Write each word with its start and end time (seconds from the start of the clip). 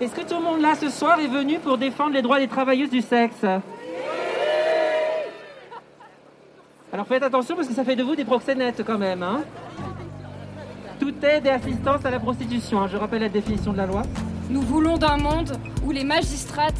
Est-ce 0.00 0.14
que 0.14 0.20
tout 0.22 0.34
le 0.36 0.42
monde 0.42 0.60
là 0.60 0.74
ce 0.74 0.90
soir 0.90 1.18
est 1.20 1.26
venu 1.26 1.58
pour 1.58 1.78
défendre 1.78 2.12
les 2.12 2.22
droits 2.22 2.38
des 2.38 2.48
travailleuses 2.48 2.90
du 2.90 3.00
sexe? 3.00 3.44
Alors 6.92 7.06
faites 7.06 7.22
attention 7.22 7.56
parce 7.56 7.68
que 7.68 7.74
ça 7.74 7.84
fait 7.84 7.96
de 7.96 8.02
vous 8.02 8.14
des 8.14 8.24
proxénètes 8.24 8.82
quand 8.86 8.98
même. 8.98 9.22
Hein 9.22 9.42
Toute 11.00 11.22
aide 11.24 11.46
et 11.46 11.50
assistance 11.50 12.04
à 12.04 12.10
la 12.10 12.20
prostitution. 12.20 12.82
hein. 12.82 12.88
Je 12.90 12.96
rappelle 12.96 13.22
la 13.22 13.28
définition 13.28 13.72
de 13.72 13.78
la 13.78 13.86
loi. 13.86 14.02
Nous 14.50 14.60
voulons 14.62 14.96
d'un 14.98 15.16
monde 15.16 15.52
où 15.84 15.90
les 15.90 16.04
magistrates, 16.04 16.74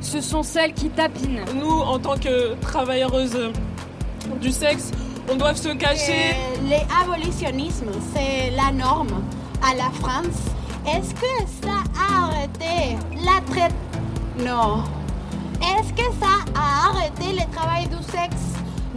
ce 0.00 0.20
sont 0.20 0.42
celles 0.42 0.74
qui 0.74 0.90
tapinent. 0.90 1.44
Nous, 1.54 1.70
en 1.70 1.98
tant 1.98 2.16
que 2.16 2.54
travailleuses 2.60 3.50
du 4.40 4.50
sexe, 4.50 4.90
on 5.30 5.36
doit 5.36 5.54
se 5.54 5.68
cacher. 5.70 6.34
L'abolitionnisme, 6.68 7.86
c'est 8.14 8.50
la 8.50 8.72
norme 8.72 9.22
à 9.62 9.74
la 9.74 9.90
France. 10.00 10.50
Est-ce 10.86 11.14
que 11.14 11.66
ça 11.66 11.75
arrêté 12.56 12.96
la 13.24 13.40
traite 13.52 13.74
Non. 14.38 14.84
Est-ce 15.60 15.92
que 15.92 16.12
ça 16.20 16.44
a 16.54 16.90
arrêté 16.90 17.32
le 17.32 17.50
travail 17.54 17.86
du 17.86 18.02
sexe? 18.04 18.54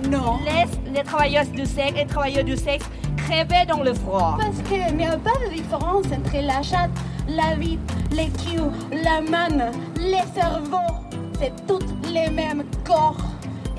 Non. 0.09 0.39
Laisse 0.45 0.77
les 0.93 1.03
travailleuses 1.03 1.51
du 1.51 1.65
sexe 1.65 1.93
et 1.97 2.05
travailleurs 2.05 2.43
du 2.43 2.57
sexe 2.57 2.85
crever 3.17 3.65
dans 3.67 3.83
le 3.83 3.93
froid. 3.93 4.37
Parce 4.39 4.57
qu'il 4.67 4.95
n'y 4.95 5.05
a 5.05 5.17
pas 5.17 5.31
de 5.45 5.53
différence 5.53 6.05
entre 6.05 6.41
la 6.41 6.61
chatte, 6.61 6.91
la 7.27 7.55
bite, 7.55 7.79
les 8.11 8.29
culs, 8.29 8.71
la 8.91 9.21
manne, 9.21 9.71
les 9.97 10.23
cerveaux. 10.33 10.95
C'est 11.39 11.53
tous 11.67 11.79
les 12.11 12.29
mêmes 12.29 12.63
corps. 12.85 13.17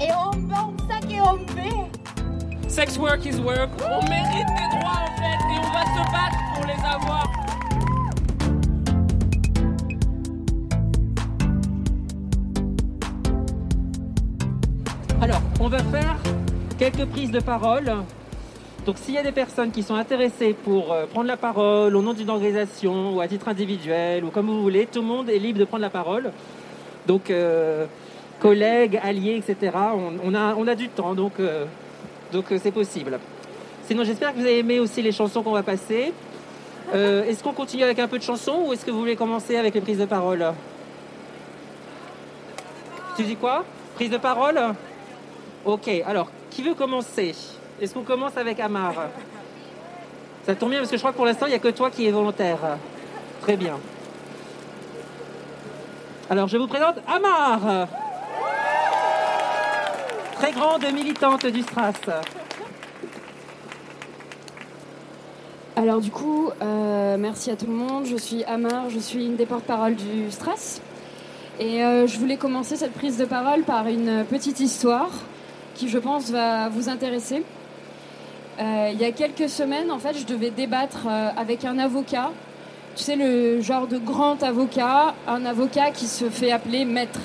Et 0.00 0.08
on 0.12 0.30
pense 0.48 0.80
ça 0.88 1.00
qu'on 1.00 1.38
fait. 1.54 2.68
Sex 2.68 2.96
work 2.96 3.24
is 3.26 3.38
work. 3.40 3.70
On 3.84 4.08
mérite 4.08 4.46
des 4.46 4.78
droits 4.78 5.02
en 5.02 5.16
fait 5.16 5.38
et 5.52 5.58
on 5.58 5.72
va 5.72 5.82
se 5.82 6.12
battre 6.12 6.38
pour 6.54 6.66
les 6.66 6.84
avoir. 6.84 7.49
Alors, 15.22 15.42
on 15.60 15.68
va 15.68 15.80
faire 15.80 16.16
quelques 16.78 17.04
prises 17.04 17.30
de 17.30 17.40
parole. 17.40 17.92
Donc, 18.86 18.96
s'il 18.96 19.12
y 19.12 19.18
a 19.18 19.22
des 19.22 19.32
personnes 19.32 19.70
qui 19.70 19.82
sont 19.82 19.94
intéressées 19.94 20.54
pour 20.54 20.94
euh, 20.94 21.04
prendre 21.04 21.26
la 21.26 21.36
parole 21.36 21.94
au 21.94 22.00
nom 22.00 22.14
d'une 22.14 22.30
organisation 22.30 23.14
ou 23.14 23.20
à 23.20 23.28
titre 23.28 23.48
individuel 23.48 24.24
ou 24.24 24.30
comme 24.30 24.46
vous 24.46 24.62
voulez, 24.62 24.86
tout 24.86 25.02
le 25.02 25.06
monde 25.06 25.28
est 25.28 25.38
libre 25.38 25.58
de 25.58 25.66
prendre 25.66 25.82
la 25.82 25.90
parole. 25.90 26.32
Donc, 27.06 27.30
euh, 27.30 27.84
collègues, 28.38 28.98
alliés, 29.02 29.36
etc. 29.46 29.76
On, 30.24 30.34
a, 30.34 30.54
on 30.54 30.64
du 30.74 30.88
temps, 30.88 31.14
donc 31.14 31.32
euh, 31.38 31.66
c'est 32.56 32.72
possible. 32.72 33.18
Sinon, 33.86 34.04
j'espère 34.04 34.32
que 34.32 34.38
vous 34.38 34.46
avez 34.46 34.60
aimé 34.60 34.80
aussi 34.80 35.02
les 35.02 35.12
chansons 35.12 35.42
qu'on 35.42 35.52
va 35.52 35.62
passer. 35.62 36.14
Est-ce 36.94 37.42
qu'on 37.44 37.52
continue 37.52 37.84
avec 37.84 37.98
un 37.98 38.08
peu 38.08 38.18
de 38.18 38.22
chansons 38.22 38.64
ou 38.66 38.72
est-ce 38.72 38.86
que 38.86 38.90
vous 38.90 38.98
voulez 38.98 39.16
commencer 39.16 39.56
avec 39.56 39.74
les 39.74 39.80
prises 39.80 39.98
de 39.98 40.06
parole? 40.06 40.44
Tu 43.16 43.22
dis 43.24 43.36
quoi? 43.36 43.64
Prise 43.96 44.10
de 44.10 44.16
parole? 44.16 44.58
Ok, 45.64 45.88
alors, 46.06 46.28
qui 46.50 46.62
veut 46.62 46.74
commencer? 46.74 47.34
Est-ce 47.80 47.92
qu'on 47.92 48.02
commence 48.02 48.36
avec 48.36 48.58
Amar? 48.60 48.94
Ça 50.46 50.54
tombe 50.54 50.70
bien 50.70 50.78
parce 50.78 50.90
que 50.90 50.96
je 50.96 51.00
crois 51.02 51.12
que 51.12 51.16
pour 51.16 51.26
l'instant, 51.26 51.46
il 51.46 51.50
n'y 51.50 51.54
a 51.54 51.58
que 51.58 51.68
toi 51.68 51.90
qui 51.90 52.06
es 52.06 52.10
volontaire. 52.10 52.58
Très 53.42 53.56
bien. 53.56 53.78
Alors, 56.30 56.48
je 56.48 56.56
vous 56.56 56.66
présente 56.66 56.96
Amar 57.06 57.88
Très 60.36 60.52
grande 60.52 60.90
militante 60.94 61.44
du 61.46 61.60
Stras. 61.60 61.92
Alors 65.76 66.00
du 66.00 66.10
coup, 66.10 66.50
euh, 66.60 67.16
merci 67.18 67.50
à 67.50 67.56
tout 67.56 67.66
le 67.66 67.72
monde. 67.72 68.04
Je 68.06 68.16
suis 68.16 68.44
Amar, 68.44 68.90
je 68.90 68.98
suis 68.98 69.26
une 69.26 69.36
des 69.36 69.46
porte-parole 69.46 69.94
du 69.94 70.30
Stras. 70.30 70.80
Et 71.58 71.84
euh, 71.84 72.06
je 72.06 72.18
voulais 72.18 72.36
commencer 72.36 72.76
cette 72.76 72.92
prise 72.92 73.18
de 73.18 73.24
parole 73.24 73.62
par 73.62 73.86
une 73.86 74.24
petite 74.24 74.60
histoire 74.60 75.10
qui, 75.74 75.88
je 75.88 75.98
pense, 75.98 76.30
va 76.30 76.68
vous 76.68 76.88
intéresser. 76.88 77.42
Euh, 78.60 78.90
il 78.92 79.00
y 79.00 79.04
a 79.04 79.12
quelques 79.12 79.48
semaines, 79.48 79.90
en 79.90 79.98
fait, 79.98 80.18
je 80.18 80.26
devais 80.26 80.50
débattre 80.50 81.06
euh, 81.08 81.30
avec 81.36 81.64
un 81.64 81.78
avocat. 81.78 82.30
Tu 82.96 83.04
sais, 83.04 83.16
le 83.16 83.60
genre 83.62 83.86
de 83.86 83.96
grand 83.96 84.42
avocat, 84.42 85.14
un 85.26 85.46
avocat 85.46 85.90
qui 85.92 86.06
se 86.06 86.28
fait 86.28 86.52
appeler 86.52 86.84
maître. 86.84 87.20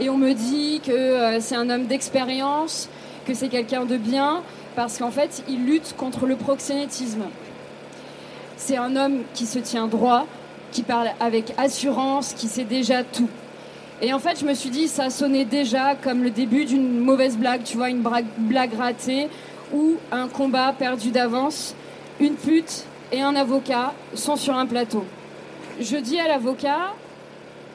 Et 0.00 0.10
on 0.10 0.18
me 0.18 0.32
dit 0.32 0.80
que 0.84 0.92
euh, 0.92 1.40
c'est 1.40 1.56
un 1.56 1.70
homme 1.70 1.86
d'expérience, 1.86 2.88
que 3.26 3.32
c'est 3.32 3.48
quelqu'un 3.48 3.84
de 3.84 3.96
bien, 3.96 4.42
parce 4.76 4.98
qu'en 4.98 5.10
fait, 5.10 5.42
il 5.48 5.64
lutte 5.64 5.94
contre 5.96 6.26
le 6.26 6.36
proxénétisme. 6.36 7.24
C'est 8.56 8.76
un 8.76 8.96
homme 8.96 9.22
qui 9.34 9.46
se 9.46 9.58
tient 9.58 9.86
droit, 9.86 10.26
qui 10.72 10.82
parle 10.82 11.08
avec 11.20 11.54
assurance, 11.56 12.34
qui 12.34 12.48
sait 12.48 12.64
déjà 12.64 13.02
tout. 13.02 13.28
Et 14.00 14.12
en 14.12 14.20
fait, 14.20 14.38
je 14.38 14.44
me 14.44 14.54
suis 14.54 14.70
dit, 14.70 14.86
ça 14.86 15.10
sonnait 15.10 15.44
déjà 15.44 15.96
comme 15.96 16.22
le 16.22 16.30
début 16.30 16.64
d'une 16.64 17.00
mauvaise 17.00 17.36
blague, 17.36 17.64
tu 17.64 17.76
vois, 17.76 17.90
une 17.90 18.04
blague 18.38 18.74
ratée 18.74 19.28
ou 19.72 19.96
un 20.12 20.28
combat 20.28 20.72
perdu 20.72 21.10
d'avance. 21.10 21.74
Une 22.20 22.34
pute 22.34 22.84
et 23.10 23.20
un 23.20 23.34
avocat 23.34 23.94
sont 24.14 24.36
sur 24.36 24.56
un 24.56 24.66
plateau. 24.66 25.04
Je 25.80 25.96
dis 25.96 26.18
à 26.18 26.28
l'avocat, 26.28 26.94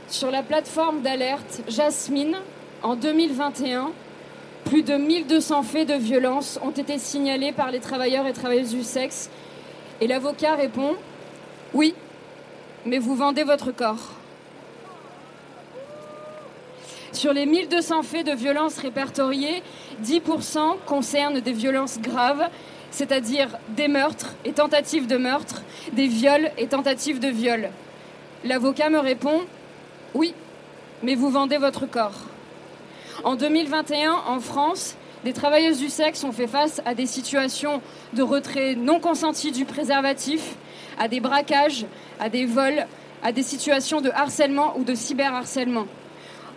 sur 0.07 0.31
la 0.31 0.43
plateforme 0.43 1.01
d'alerte 1.01 1.61
Jasmine, 1.67 2.37
en 2.83 2.95
2021, 2.95 3.91
plus 4.65 4.83
de 4.83 4.95
1200 4.95 5.63
faits 5.63 5.89
de 5.89 5.95
violence 5.95 6.57
ont 6.63 6.71
été 6.71 6.99
signalés 6.99 7.51
par 7.51 7.69
les 7.71 7.79
travailleurs 7.79 8.27
et 8.27 8.33
travailleuses 8.33 8.73
du 8.73 8.83
sexe. 8.83 9.29
Et 9.99 10.07
l'avocat 10.07 10.55
répond, 10.55 10.95
oui, 11.73 11.95
mais 12.85 12.99
vous 12.99 13.15
vendez 13.15 13.43
votre 13.43 13.71
corps. 13.71 14.13
Sur 17.13 17.31
les 17.31 17.45
1200 17.45 18.01
faits 18.01 18.25
de 18.25 18.31
violence 18.31 18.79
répertoriés, 18.79 19.61
10% 20.03 20.77
concernent 20.87 21.39
des 21.39 21.51
violences 21.51 21.99
graves, 21.99 22.49
c'est-à-dire 22.89 23.55
des 23.69 23.87
meurtres 23.87 24.33
et 24.45 24.51
tentatives 24.51 25.05
de 25.05 25.17
meurtre, 25.17 25.61
des 25.91 26.07
viols 26.07 26.49
et 26.57 26.67
tentatives 26.67 27.19
de 27.19 27.27
viol. 27.27 27.69
L'avocat 28.43 28.89
me 28.89 28.97
répond 28.97 29.41
Oui, 30.15 30.33
mais 31.03 31.13
vous 31.13 31.29
vendez 31.29 31.57
votre 31.57 31.85
corps. 31.85 32.19
En 33.23 33.35
2021, 33.35 34.13
en 34.27 34.39
France, 34.39 34.95
des 35.23 35.33
travailleuses 35.33 35.77
du 35.77 35.89
sexe 35.89 36.23
ont 36.23 36.31
fait 36.31 36.47
face 36.47 36.81
à 36.83 36.95
des 36.95 37.05
situations 37.05 37.81
de 38.13 38.23
retrait 38.23 38.73
non 38.73 38.99
consenti 38.99 39.51
du 39.51 39.65
préservatif, 39.65 40.55
à 40.99 41.07
des 41.07 41.19
braquages, 41.19 41.85
à 42.19 42.29
des 42.29 42.45
vols, 42.45 42.87
à 43.21 43.31
des 43.31 43.43
situations 43.43 44.01
de 44.01 44.09
harcèlement 44.09 44.73
ou 44.77 44.83
de 44.83 44.95
cyberharcèlement. 44.95 45.85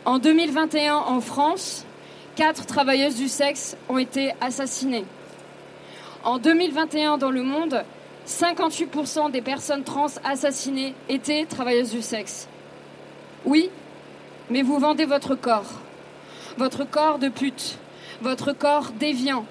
En 0.06 0.20
2021, 0.20 0.98
en 0.98 1.20
France, 1.20 1.84
quatre 2.36 2.64
travailleuses 2.64 3.16
du 3.16 3.26
sexe 3.26 3.76
ont 3.88 3.98
été 3.98 4.32
assassinées. 4.40 5.04
En 6.22 6.38
2021, 6.38 7.18
dans 7.18 7.32
le 7.32 7.42
monde, 7.42 7.82
58% 8.24 9.32
des 9.32 9.42
personnes 9.42 9.82
trans 9.82 10.06
assassinées 10.22 10.94
étaient 11.08 11.44
travailleuses 11.44 11.90
du 11.90 12.02
sexe. 12.02 12.46
Oui, 13.44 13.68
mais 14.48 14.62
vous 14.62 14.78
vendez 14.78 15.06
votre 15.06 15.34
corps. 15.34 15.72
Votre 16.56 16.88
corps 16.88 17.18
de 17.18 17.28
pute, 17.28 17.76
votre 18.22 18.52
corps 18.52 18.92
déviant, 18.92 19.44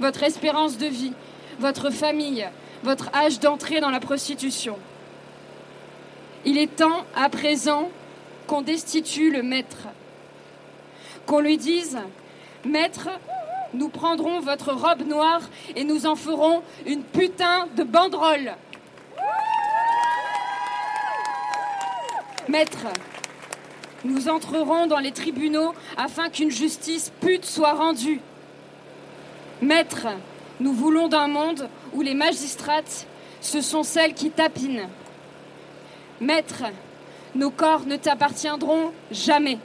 votre 0.00 0.24
espérance 0.24 0.76
de 0.76 0.86
vie, 0.86 1.12
votre 1.60 1.90
famille, 1.90 2.48
votre 2.82 3.14
âge 3.14 3.38
d'entrée 3.38 3.78
dans 3.78 3.90
la 3.90 4.00
prostitution. 4.00 4.76
Il 6.44 6.58
est 6.58 6.74
temps, 6.74 7.04
à 7.14 7.28
présent, 7.28 7.90
qu'on 8.46 8.62
destitue 8.62 9.30
le 9.30 9.42
maître. 9.42 9.88
Qu'on 11.26 11.40
lui 11.40 11.56
dise, 11.56 11.98
Maître, 12.64 13.08
nous 13.74 13.88
prendrons 13.88 14.40
votre 14.40 14.72
robe 14.72 15.06
noire 15.06 15.42
et 15.76 15.84
nous 15.84 16.06
en 16.06 16.16
ferons 16.16 16.62
une 16.86 17.02
putain 17.02 17.66
de 17.76 17.82
banderole. 17.82 18.54
Maître, 22.48 22.86
nous 24.04 24.28
entrerons 24.28 24.86
dans 24.86 24.98
les 24.98 25.12
tribunaux 25.12 25.72
afin 25.96 26.28
qu'une 26.28 26.50
justice 26.50 27.10
pute 27.20 27.44
soit 27.44 27.72
rendue. 27.72 28.20
Maître, 29.62 30.08
nous 30.60 30.72
voulons 30.72 31.08
d'un 31.08 31.26
monde 31.26 31.68
où 31.94 32.02
les 32.02 32.14
magistrates, 32.14 33.06
ce 33.40 33.60
sont 33.60 33.82
celles 33.82 34.14
qui 34.14 34.30
tapinent. 34.30 34.88
Maître, 36.20 36.64
nos 37.34 37.50
corps 37.50 37.86
ne 37.86 37.96
t'appartiendront 37.96 38.92
jamais. 39.10 39.58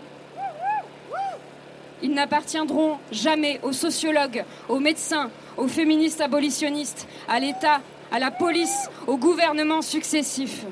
Ils 2.01 2.13
n'appartiendront 2.13 2.97
jamais 3.11 3.59
aux 3.63 3.73
sociologues, 3.73 4.45
aux 4.69 4.79
médecins, 4.79 5.29
aux 5.57 5.67
féministes 5.67 6.21
abolitionnistes, 6.21 7.07
à 7.27 7.39
l'État, 7.39 7.81
à 8.11 8.19
la 8.19 8.31
police, 8.31 8.89
aux 9.05 9.17
gouvernements 9.17 9.81
successifs. 9.81 10.65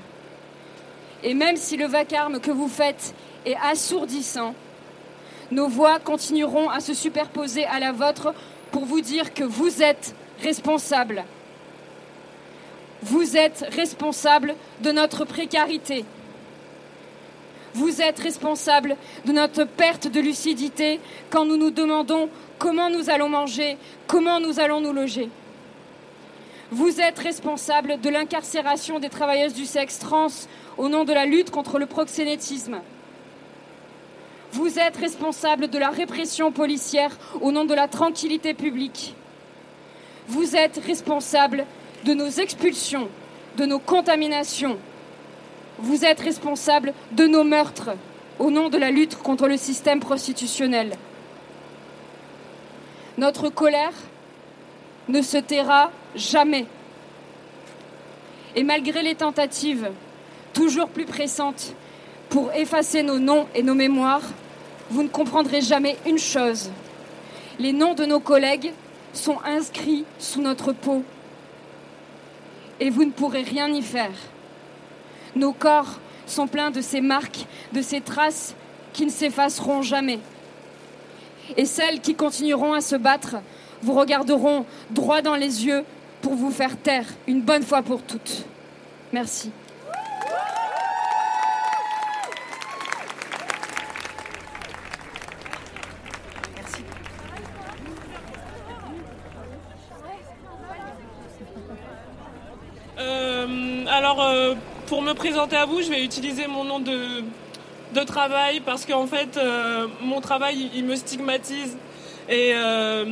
Et 1.23 1.33
même 1.33 1.57
si 1.57 1.77
le 1.77 1.85
vacarme 1.85 2.39
que 2.39 2.51
vous 2.51 2.69
faites 2.69 3.13
est 3.45 3.57
assourdissant, 3.61 4.55
nos 5.51 5.67
voix 5.67 5.99
continueront 5.99 6.69
à 6.69 6.79
se 6.79 6.93
superposer 6.93 7.65
à 7.65 7.79
la 7.79 7.91
vôtre 7.91 8.33
pour 8.71 8.85
vous 8.85 9.01
dire 9.01 9.33
que 9.33 9.43
vous 9.43 9.81
êtes 9.81 10.15
responsables. 10.41 11.23
Vous 13.01 13.37
êtes 13.37 13.65
responsables 13.71 14.55
de 14.81 14.91
notre 14.91 15.25
précarité. 15.25 16.05
Vous 17.73 18.01
êtes 18.01 18.19
responsable 18.19 18.95
de 19.25 19.31
notre 19.31 19.65
perte 19.65 20.07
de 20.07 20.19
lucidité 20.19 20.99
quand 21.29 21.45
nous 21.45 21.57
nous 21.57 21.71
demandons 21.71 22.29
comment 22.57 22.89
nous 22.89 23.09
allons 23.09 23.29
manger, 23.29 23.77
comment 24.07 24.39
nous 24.39 24.59
allons 24.59 24.81
nous 24.81 24.93
loger. 24.93 25.29
Vous 26.71 26.99
êtes 26.99 27.19
responsable 27.19 28.01
de 28.01 28.09
l'incarcération 28.09 28.99
des 28.99 29.09
travailleuses 29.09 29.53
du 29.53 29.65
sexe 29.65 29.99
trans 29.99 30.27
au 30.77 30.89
nom 30.89 31.05
de 31.05 31.13
la 31.13 31.25
lutte 31.25 31.49
contre 31.49 31.79
le 31.79 31.85
proxénétisme. 31.85 32.81
Vous 34.51 34.79
êtes 34.79 34.97
responsable 34.97 35.69
de 35.69 35.77
la 35.77 35.89
répression 35.89 36.51
policière 36.51 37.17
au 37.41 37.51
nom 37.51 37.65
de 37.65 37.73
la 37.73 37.87
tranquillité 37.87 38.53
publique. 38.53 39.13
Vous 40.27 40.55
êtes 40.55 40.81
responsable 40.85 41.65
de 42.05 42.13
nos 42.13 42.29
expulsions, 42.29 43.07
de 43.57 43.65
nos 43.65 43.79
contaminations. 43.79 44.77
Vous 45.79 46.05
êtes 46.05 46.19
responsable 46.19 46.93
de 47.11 47.27
nos 47.27 47.43
meurtres 47.43 47.91
au 48.39 48.49
nom 48.49 48.69
de 48.69 48.77
la 48.77 48.91
lutte 48.91 49.15
contre 49.15 49.47
le 49.47 49.57
système 49.57 49.99
prostitutionnel. 49.99 50.93
Notre 53.17 53.49
colère 53.49 53.93
ne 55.07 55.21
se 55.21 55.37
taira 55.37 55.91
jamais. 56.15 56.65
Et 58.55 58.63
malgré 58.63 59.03
les 59.03 59.15
tentatives 59.15 59.89
toujours 60.53 60.89
plus 60.89 61.05
pressantes 61.05 61.73
pour 62.29 62.51
effacer 62.53 63.03
nos 63.03 63.19
noms 63.19 63.47
et 63.53 63.63
nos 63.63 63.75
mémoires, 63.75 64.23
vous 64.89 65.03
ne 65.03 65.07
comprendrez 65.07 65.61
jamais 65.61 65.97
une 66.05 66.17
chose. 66.17 66.71
Les 67.59 67.73
noms 67.73 67.93
de 67.93 68.05
nos 68.05 68.19
collègues 68.19 68.71
sont 69.13 69.37
inscrits 69.45 70.05
sous 70.19 70.41
notre 70.41 70.71
peau 70.73 71.03
et 72.79 72.89
vous 72.89 73.05
ne 73.05 73.11
pourrez 73.11 73.43
rien 73.43 73.67
y 73.69 73.81
faire. 73.81 74.11
Nos 75.37 75.53
corps 75.53 75.99
sont 76.25 76.47
pleins 76.47 76.71
de 76.71 76.81
ces 76.81 76.99
marques, 76.99 77.45
de 77.71 77.83
ces 77.83 78.01
traces 78.01 78.55
qui 78.91 79.05
ne 79.05 79.11
s'effaceront 79.11 79.83
jamais. 79.83 80.19
Et 81.55 81.65
celles 81.65 82.01
qui 82.01 82.15
continueront 82.15 82.73
à 82.73 82.81
se 82.81 82.95
battre 82.95 83.35
vous 83.83 83.93
regarderont 83.93 84.65
droit 84.89 85.21
dans 85.21 85.35
les 85.35 85.67
yeux 85.67 85.85
pour 86.23 86.33
vous 86.33 86.49
faire 86.49 86.75
taire 86.75 87.05
une 87.27 87.41
bonne 87.41 87.61
fois 87.61 87.83
pour 87.83 88.01
toutes. 88.01 88.45
Merci. 89.13 89.51
Euh, 102.99 103.85
alors, 103.85 104.23
euh, 104.23 104.55
pour 104.87 105.01
me 105.01 105.13
présenter 105.13 105.57
à 105.57 105.65
vous, 105.65 105.81
je 105.81 105.89
vais 105.89 106.03
utiliser 106.03 106.47
mon 106.47 106.63
nom 106.63 106.79
de, 106.79 107.23
de 107.93 108.03
travail 108.03 108.61
parce 108.61 108.85
qu'en 108.85 109.05
fait, 109.05 109.37
euh, 109.37 109.87
mon 110.01 110.21
travail, 110.21 110.69
il, 110.73 110.85
me 110.85 110.95
stigmatise. 110.95 111.77
Et 112.29 112.53
euh, 112.55 113.05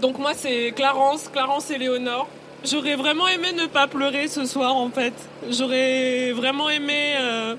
donc 0.00 0.18
moi, 0.18 0.32
c'est 0.34 0.72
Clarence, 0.72 1.28
Clarence 1.28 1.70
Éléonore. 1.70 2.28
J'aurais 2.64 2.94
vraiment 2.94 3.26
aimé 3.26 3.48
ne 3.52 3.66
pas 3.66 3.88
pleurer 3.88 4.28
ce 4.28 4.44
soir, 4.44 4.76
en 4.76 4.90
fait. 4.90 5.12
J'aurais 5.50 6.30
vraiment 6.32 6.70
aimé 6.70 7.14
euh, 7.20 7.56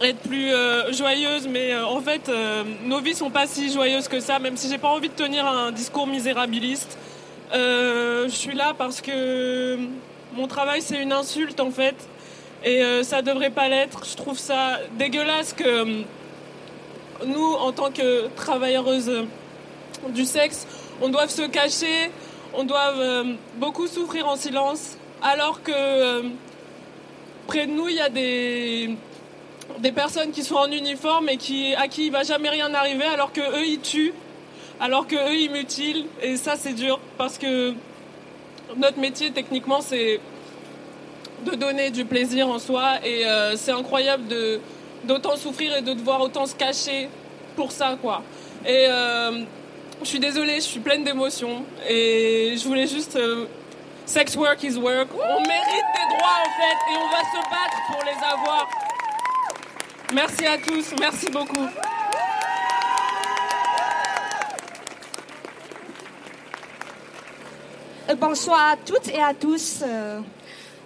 être 0.00 0.20
plus 0.20 0.50
joyeuse, 0.92 1.48
mais 1.48 1.76
en 1.76 2.00
fait, 2.00 2.30
nos 2.86 3.00
vies 3.00 3.14
sont 3.14 3.30
pas 3.30 3.48
si 3.48 3.72
joyeuses 3.72 4.06
que 4.06 4.20
ça, 4.20 4.38
même 4.38 4.56
si 4.56 4.68
j'ai 4.68 4.78
pas 4.78 4.88
envie 4.88 5.08
de 5.08 5.14
tenir 5.14 5.44
un 5.44 5.72
discours 5.72 6.06
misérabiliste. 6.06 6.96
Je 7.52 8.28
suis 8.30 8.54
là 8.54 8.72
parce 8.78 9.00
que 9.00 9.76
mon 10.34 10.46
travail, 10.46 10.82
c'est 10.82 11.00
une 11.00 11.12
insulte, 11.12 11.60
en 11.60 11.70
fait. 11.70 11.96
Et 12.64 12.82
euh, 12.82 13.02
ça 13.02 13.22
devrait 13.22 13.50
pas 13.50 13.68
l'être. 13.68 14.04
Je 14.04 14.16
trouve 14.16 14.38
ça 14.38 14.78
dégueulasse 14.98 15.52
que 15.52 15.64
euh, 15.64 16.02
nous, 17.26 17.52
en 17.54 17.72
tant 17.72 17.90
que 17.90 18.28
travailleuses 18.36 19.24
du 20.08 20.24
sexe, 20.24 20.66
on 21.02 21.08
doive 21.08 21.30
se 21.30 21.42
cacher, 21.42 22.10
on 22.54 22.64
doit 22.64 22.92
euh, 22.96 23.34
beaucoup 23.56 23.86
souffrir 23.86 24.28
en 24.28 24.36
silence, 24.36 24.96
alors 25.22 25.62
que 25.62 25.72
euh, 25.74 26.22
près 27.46 27.66
de 27.66 27.72
nous, 27.72 27.88
il 27.88 27.96
y 27.96 28.00
a 28.00 28.08
des, 28.08 28.96
des 29.78 29.92
personnes 29.92 30.30
qui 30.30 30.42
sont 30.42 30.56
en 30.56 30.70
uniforme 30.70 31.28
et 31.28 31.36
qui, 31.36 31.74
à 31.74 31.88
qui 31.88 32.06
il 32.06 32.12
va 32.12 32.22
jamais 32.22 32.48
rien 32.48 32.72
arriver, 32.74 33.04
alors 33.04 33.32
que 33.32 33.40
eux 33.40 33.66
ils 33.66 33.80
tuent, 33.80 34.14
alors 34.80 35.06
que 35.06 35.16
eux 35.16 35.34
ils 35.34 35.50
mutilent, 35.50 36.06
et 36.22 36.36
ça 36.36 36.56
c'est 36.56 36.72
dur 36.72 36.98
parce 37.18 37.38
que 37.38 37.74
notre 38.76 38.98
métier 38.98 39.30
techniquement 39.30 39.80
c'est 39.80 40.20
de 41.44 41.56
donner 41.56 41.90
du 41.90 42.04
plaisir 42.04 42.48
en 42.48 42.58
soi 42.58 43.04
et 43.04 43.26
euh, 43.26 43.56
c'est 43.56 43.72
incroyable 43.72 44.26
de 44.28 44.60
d'autant 45.04 45.36
souffrir 45.36 45.76
et 45.76 45.80
de 45.80 45.94
devoir 45.94 46.20
autant 46.20 46.46
se 46.46 46.54
cacher 46.54 47.08
pour 47.56 47.72
ça 47.72 47.96
quoi. 48.00 48.22
Et 48.66 48.86
euh, 48.88 49.44
je 50.02 50.06
suis 50.06 50.18
désolée, 50.18 50.56
je 50.56 50.60
suis 50.60 50.80
pleine 50.80 51.04
d'émotions 51.04 51.64
et 51.88 52.54
je 52.56 52.68
voulais 52.68 52.86
juste 52.86 53.16
euh, 53.16 53.46
sex 54.04 54.36
work 54.36 54.62
is 54.62 54.76
work. 54.76 55.08
On 55.14 55.40
mérite 55.40 55.88
des 55.96 56.16
droits 56.16 56.38
en 56.44 56.50
fait 56.60 56.92
et 56.92 56.96
on 56.96 57.08
va 57.08 57.20
se 57.20 57.50
battre 57.50 57.78
pour 57.90 58.04
les 58.04 58.24
avoir. 58.24 58.68
Merci 60.12 60.46
à 60.46 60.58
tous, 60.58 60.94
merci 60.98 61.30
beaucoup. 61.30 61.66
Bonsoir 68.18 68.72
à 68.72 68.76
toutes 68.76 69.08
et 69.08 69.22
à 69.22 69.32
tous. 69.34 69.82
Euh, 69.86 70.20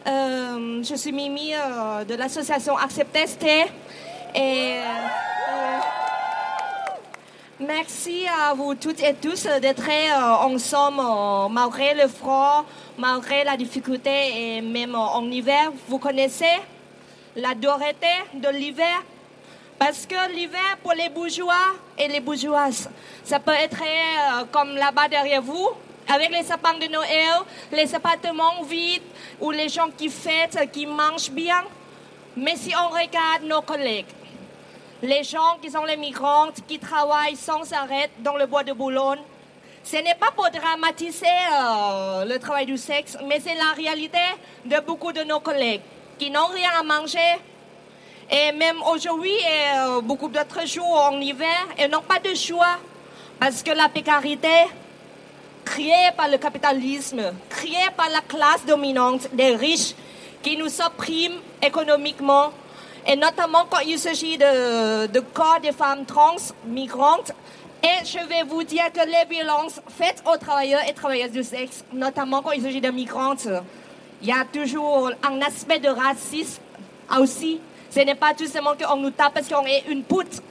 euh, 0.06 0.82
je 0.82 0.94
suis 0.94 1.12
Mimi 1.12 1.54
euh, 1.54 2.04
de 2.04 2.14
l'association 2.16 2.76
Accept 2.76 3.16
ST 3.16 3.44
et 3.44 3.64
euh, 4.36 5.78
merci 7.60 8.26
à 8.26 8.52
vous 8.52 8.74
toutes 8.74 9.02
et 9.02 9.14
tous 9.14 9.46
d'être 9.62 9.88
euh, 9.88 10.44
ensemble 10.44 11.00
euh, 11.00 11.48
malgré 11.48 11.94
le 11.94 12.08
froid, 12.08 12.66
malgré 12.98 13.42
la 13.44 13.56
difficulté 13.56 14.56
et 14.56 14.60
même 14.60 14.94
en 14.94 15.22
hiver. 15.22 15.72
Vous 15.88 15.98
connaissez 15.98 16.60
la 17.36 17.54
dureté 17.54 18.06
de 18.34 18.48
l'hiver? 18.48 19.02
Parce 19.78 20.04
que 20.06 20.32
l'hiver 20.32 20.78
pour 20.82 20.92
les 20.92 21.08
bourgeois 21.08 21.74
et 21.98 22.06
les 22.08 22.20
bourgeoises, 22.20 22.90
ça 23.24 23.40
peut 23.40 23.52
être 23.52 23.80
euh, 23.82 24.44
comme 24.52 24.74
là-bas 24.76 25.08
derrière 25.08 25.42
vous, 25.42 25.68
avec 26.14 26.30
les 26.30 26.44
sapins 26.44 26.74
de 26.74 26.86
Noël, 26.86 27.40
les 27.72 27.92
appartements 27.94 28.62
vides, 28.62 29.02
ou 29.40 29.50
les 29.50 29.68
gens 29.68 29.88
qui 29.96 30.08
fêtent, 30.08 30.70
qui 30.70 30.86
mangent 30.86 31.30
bien. 31.30 31.62
Mais 32.36 32.56
si 32.56 32.72
on 32.76 32.88
regarde 32.88 33.42
nos 33.44 33.62
collègues, 33.62 34.06
les 35.02 35.24
gens 35.24 35.58
qui 35.60 35.70
sont 35.70 35.84
les 35.84 35.96
migrants, 35.96 36.48
qui 36.68 36.78
travaillent 36.78 37.36
sans 37.36 37.72
arrêt 37.72 38.10
dans 38.20 38.36
le 38.36 38.46
bois 38.46 38.62
de 38.62 38.72
Boulogne, 38.72 39.20
ce 39.82 39.96
n'est 39.96 40.14
pas 40.14 40.30
pour 40.34 40.48
dramatiser 40.50 41.26
euh, 41.26 42.24
le 42.24 42.38
travail 42.38 42.66
du 42.66 42.78
sexe, 42.78 43.18
mais 43.26 43.40
c'est 43.40 43.54
la 43.54 43.72
réalité 43.76 44.24
de 44.64 44.80
beaucoup 44.80 45.12
de 45.12 45.22
nos 45.24 45.40
collègues 45.40 45.82
qui 46.18 46.30
n'ont 46.30 46.46
rien 46.46 46.70
à 46.80 46.82
manger. 46.82 47.18
Et 48.30 48.52
même 48.52 48.80
aujourd'hui 48.90 49.34
et 49.34 49.78
euh, 49.78 50.00
beaucoup 50.00 50.28
d'autres 50.28 50.66
jours 50.66 51.08
en 51.10 51.20
hiver, 51.20 51.66
ils 51.78 51.88
n'ont 51.88 52.00
pas 52.00 52.18
de 52.18 52.34
choix 52.34 52.78
parce 53.38 53.62
que 53.62 53.72
la 53.72 53.88
précarité 53.88 54.48
créée 55.64 56.10
par 56.16 56.28
le 56.28 56.38
capitalisme, 56.38 57.32
créée 57.48 57.90
par 57.96 58.08
la 58.10 58.20
classe 58.20 58.64
dominante 58.66 59.28
des 59.32 59.56
riches 59.56 59.94
qui 60.42 60.56
nous 60.56 60.80
oppriment 60.80 61.40
économiquement, 61.62 62.50
et 63.06 63.16
notamment 63.16 63.66
quand 63.68 63.80
il 63.80 63.98
s'agit 63.98 64.38
de, 64.38 65.20
corps 65.32 65.60
des 65.60 65.72
femmes 65.72 66.04
trans, 66.04 66.36
migrantes. 66.66 67.32
Et 67.82 68.04
je 68.04 68.18
vais 68.28 68.44
vous 68.48 68.62
dire 68.62 68.90
que 68.92 69.00
les 69.00 69.28
violences 69.28 69.80
faites 69.98 70.22
aux 70.26 70.38
travailleurs 70.38 70.82
et 70.88 70.92
travailleuses 70.94 71.32
du 71.32 71.42
sexe, 71.42 71.84
notamment 71.92 72.40
quand 72.40 72.52
il 72.52 72.62
s'agit 72.62 72.80
de 72.80 72.90
migrantes, 72.90 73.46
il 74.22 74.28
y 74.28 74.32
a 74.32 74.44
toujours 74.50 75.10
un 75.22 75.40
aspect 75.42 75.80
de 75.80 75.88
racisme 75.88 76.62
aussi. 77.18 77.60
Ce 77.90 78.00
n'est 78.00 78.14
pas 78.14 78.32
tout 78.32 78.46
simplement 78.46 78.74
qu'on 78.74 78.96
nous 78.96 79.10
tape 79.10 79.34
parce 79.34 79.48
qu'on 79.48 79.66
est 79.66 79.84
une 79.88 80.02
pute. 80.02 80.42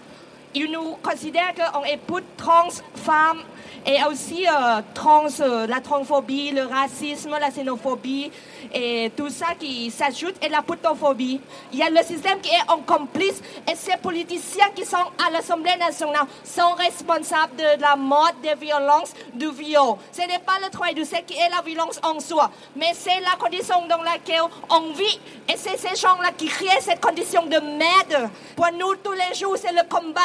Ils 0.54 0.72
nous 0.72 0.96
considèrent 1.02 1.54
qu'on 1.56 1.84
est 1.84 1.98
pute, 1.98 2.38
trans, 2.38 2.70
femme, 2.96 3.40
et 3.86 4.00
aussi 4.10 4.48
euh, 4.48 4.82
trans, 4.94 5.28
euh, 5.40 5.68
la 5.68 5.80
transphobie, 5.82 6.52
le 6.52 6.64
racisme, 6.64 7.36
la 7.40 7.50
xénophobie, 7.50 8.32
et 8.74 9.12
tout 9.16 9.30
ça 9.30 9.48
qui 9.60 9.92
s'ajoute, 9.92 10.36
et 10.42 10.50
la 10.50 10.62
putophobie. 10.62 11.40
Il 11.72 11.80
y 11.80 11.84
a 11.84 11.90
le 11.90 12.04
système 12.04 12.40
qui 12.42 12.50
est 12.50 12.72
en 12.72 12.80
complice, 12.80 13.42
et 13.70 13.76
ces 13.76 13.98
politiciens 13.98 14.70
qui 14.76 14.86
sont 14.86 14.98
à 14.98 15.30
l'Assemblée 15.32 15.76
nationale 15.80 16.26
sont 16.44 16.74
responsables 16.78 17.56
de 17.58 17.82
la 17.82 17.96
mort, 17.96 18.32
des 18.42 18.56
violences, 18.56 19.14
du 19.34 19.50
viol. 19.52 19.96
Ce 20.12 20.22
n'est 20.22 20.40
pas 20.40 20.60
le 20.64 20.70
travail 20.70 20.96
du 20.96 21.06
sexe 21.06 21.24
qui 21.28 21.34
est 21.34 21.50
la 21.50 21.62
violence 21.62 22.00
en 22.04 22.20
soi, 22.20 22.50
mais 22.76 22.92
c'est 22.94 23.20
la 23.22 23.36
condition 23.40 23.86
dans 23.88 24.02
laquelle 24.02 24.42
on 24.70 24.94
vit, 24.94 25.20
et 25.50 25.58
c'est 25.58 25.78
ces 25.78 25.96
gens-là 25.96 26.32
qui 26.38 26.46
créent 26.46 26.82
cette 26.82 27.02
condition 27.02 27.46
de 27.46 27.60
merde. 27.60 28.30
Pour 28.56 28.68
nous, 28.72 28.96
tous 29.04 29.12
les 29.12 29.36
jours, 29.36 29.56
c'est 29.58 29.74
le 29.74 29.84
combat 29.90 30.22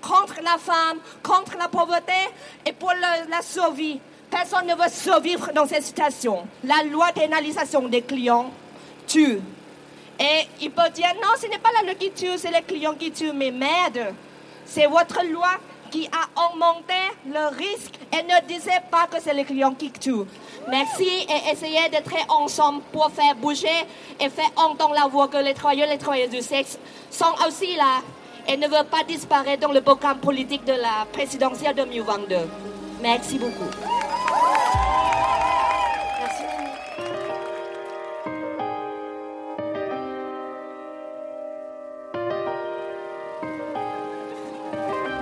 contre 0.00 0.36
la 0.42 0.58
femme, 0.58 0.98
contre 1.22 1.56
la 1.58 1.68
pauvreté 1.68 2.12
et 2.66 2.72
pour 2.72 2.92
la 2.92 3.42
survie. 3.42 4.00
Personne 4.30 4.66
ne 4.66 4.74
veut 4.74 4.90
survivre 4.90 5.50
dans 5.54 5.66
cette 5.66 5.84
situation. 5.84 6.46
La 6.64 6.82
loi 6.84 7.12
d'énalisation 7.12 7.88
des 7.88 8.02
clients 8.02 8.50
tue. 9.06 9.40
Et 10.20 10.48
il 10.60 10.70
peut 10.70 10.90
dire 10.94 11.14
non, 11.14 11.28
ce 11.40 11.46
n'est 11.46 11.58
pas 11.58 11.70
la 11.80 11.86
loi 11.86 11.94
qui 11.94 12.10
tue, 12.10 12.36
c'est 12.36 12.50
les 12.50 12.62
clients 12.62 12.94
qui 12.94 13.10
tuent. 13.10 13.32
Mais 13.32 13.50
merde, 13.50 14.14
c'est 14.64 14.86
votre 14.86 15.24
loi 15.24 15.50
qui 15.90 16.08
a 16.08 16.46
augmenté 16.46 16.92
le 17.26 17.56
risque 17.56 17.94
et 18.12 18.22
ne 18.22 18.46
disait 18.46 18.82
pas 18.90 19.06
que 19.06 19.22
c'est 19.22 19.32
les 19.32 19.44
clients 19.44 19.72
qui 19.72 19.90
tuent. 19.90 20.26
Merci 20.68 21.08
et 21.08 21.52
essayez 21.52 21.88
d'être 21.88 22.12
ensemble 22.28 22.82
pour 22.92 23.10
faire 23.10 23.34
bouger 23.36 23.68
et 24.20 24.28
faire 24.28 24.50
entendre 24.56 24.94
la 24.94 25.06
voix 25.06 25.28
que 25.28 25.38
les 25.38 25.54
travailleurs 25.54 25.88
les 25.88 25.96
travailleuses 25.96 26.30
du 26.30 26.42
sexe 26.42 26.78
sont 27.10 27.32
aussi 27.46 27.74
là 27.76 28.02
et 28.48 28.56
ne 28.56 28.66
veulent 28.66 28.86
pas 28.86 29.04
disparaître 29.06 29.60
dans 29.60 29.72
le 29.72 29.82
programme 29.82 30.18
politique 30.18 30.64
de 30.64 30.72
la 30.72 31.06
présidentielle 31.12 31.76
2022. 31.76 32.36
Merci 33.02 33.38
beaucoup. 33.38 33.70
Merci. 36.18 36.42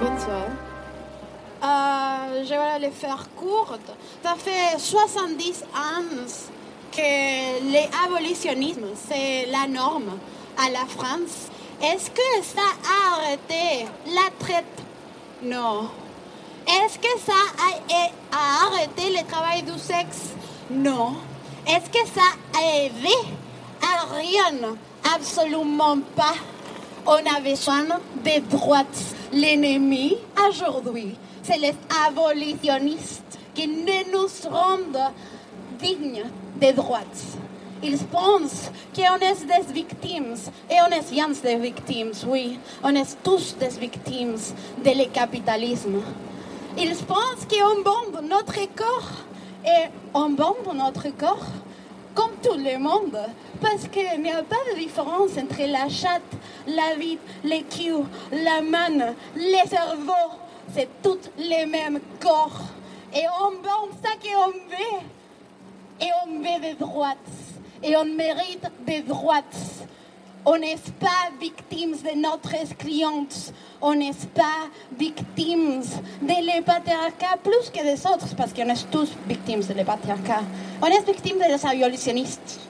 Bonsoir. 0.01 0.47
Euh, 1.65 2.45
je 2.45 2.49
vais 2.51 2.79
les 2.79 2.93
faire 2.93 3.27
courte. 3.35 3.91
Ça 4.23 4.37
fait 4.37 4.79
70 4.79 5.65
ans 5.75 6.27
que 6.93 7.73
l'abolitionnisme, 7.73 8.87
c'est 8.95 9.47
la 9.47 9.67
norme 9.67 10.17
à 10.57 10.71
la 10.71 10.87
France. 10.87 11.51
Est-ce 11.83 12.11
que 12.11 12.43
ça 12.43 12.63
a 12.63 13.17
arrêté 13.17 13.87
la 14.07 14.31
traite? 14.39 14.65
Non. 15.43 15.91
Est-ce 16.67 16.99
que 16.99 17.21
ça 17.25 17.33
a, 17.59 18.37
a 18.37 18.67
arrêté 18.67 19.11
le 19.11 19.27
travail 19.31 19.63
du 19.63 19.79
sexe? 19.79 20.31
Non. 20.71 21.17
Est-ce 21.67 21.91
que 21.91 22.07
ça 22.09 22.23
a 22.59 22.85
aidé 22.85 23.15
à 23.83 24.15
rien? 24.15 24.75
Absolument 25.15 25.99
pas. 26.17 26.35
On 27.07 27.19
a 27.19 27.41
besoin 27.41 27.85
des 28.25 28.41
droites. 28.41 29.15
L'ennemi 29.33 30.17
aujourd'hui, 30.49 31.17
c'est 31.43 31.59
les 31.59 31.75
abolitionnistes 32.07 33.39
qui 33.55 33.69
ne 33.69 34.13
nous 34.13 34.29
rendent 34.51 35.13
dignes 35.79 36.25
des 36.57 36.73
droites. 36.73 37.39
Ils 37.83 37.99
pensent 37.99 38.71
qu'on 38.95 39.17
est 39.17 39.45
des 39.47 39.73
victimes, 39.73 40.35
et 40.71 40.77
on 40.87 40.91
est 40.91 41.11
bien 41.11 41.29
des 41.29 41.57
victimes, 41.57 42.13
oui. 42.27 42.59
On 42.83 42.95
est 42.95 43.17
tous 43.23 43.57
des 43.59 43.69
victimes 43.69 44.37
de 44.85 44.91
le 44.91 45.11
capitalisme. 45.13 46.01
Ils 46.79 46.97
pensent 46.97 47.47
qu'on 47.51 47.83
bombe 47.83 48.23
notre 48.29 48.55
corps, 48.75 49.11
et 49.65 49.89
on 50.15 50.31
bombe 50.31 50.75
notre 50.75 51.09
corps 51.17 51.47
comme 52.15 52.33
tout 52.43 52.57
le 52.57 52.79
monde, 52.79 53.19
parce 53.61 53.87
qu'il 53.89 54.23
n'y 54.23 54.31
a 54.31 54.43
pas 54.43 54.57
de 54.73 54.79
différence 54.79 55.33
entre 55.37 55.63
la 55.71 55.89
chatte, 55.91 56.23
la 56.67 56.97
vie, 56.97 57.19
les 57.45 57.63
culs, 57.63 58.07
la 58.33 58.63
main, 58.63 59.15
les 59.37 59.69
cerveaux. 59.69 60.33
C'est 60.75 60.89
tous 61.03 61.31
les 61.39 61.67
mêmes 61.67 62.01
corps. 62.21 62.61
Et 63.15 63.25
on 63.41 63.51
bombe 63.53 63.93
ça 64.03 64.13
qu'on 64.23 64.51
veut. 64.51 65.01
Et 66.01 66.11
on 66.27 66.39
veut 66.39 66.61
des 66.61 66.75
droites. 66.75 67.46
Et 67.83 67.97
on 67.97 68.05
mérite 68.05 68.67
des 68.87 69.03
droites. 69.03 69.87
On 70.45 70.57
n'est 70.59 70.77
pas 71.01 71.31
victimes 71.41 71.97
de 71.97 72.21
notre 72.21 72.77
clientes. 72.77 73.53
On 73.81 73.95
n'est 73.95 74.13
pas 74.35 74.69
victimes 74.97 75.83
de 76.23 76.63
patriarcat 76.63 77.37
plus 77.43 77.71
que 77.71 77.83
des 77.83 78.07
autres, 78.07 78.35
parce 78.37 78.53
qu'on 78.53 78.69
est 78.69 78.91
tous 78.91 79.11
victimes 79.29 79.61
de 79.61 79.83
patriarcat. 79.83 80.43
On 80.81 80.87
est 80.87 81.05
victimes 81.05 81.39
des 81.39 81.67
abolitionnistes. 81.67 82.61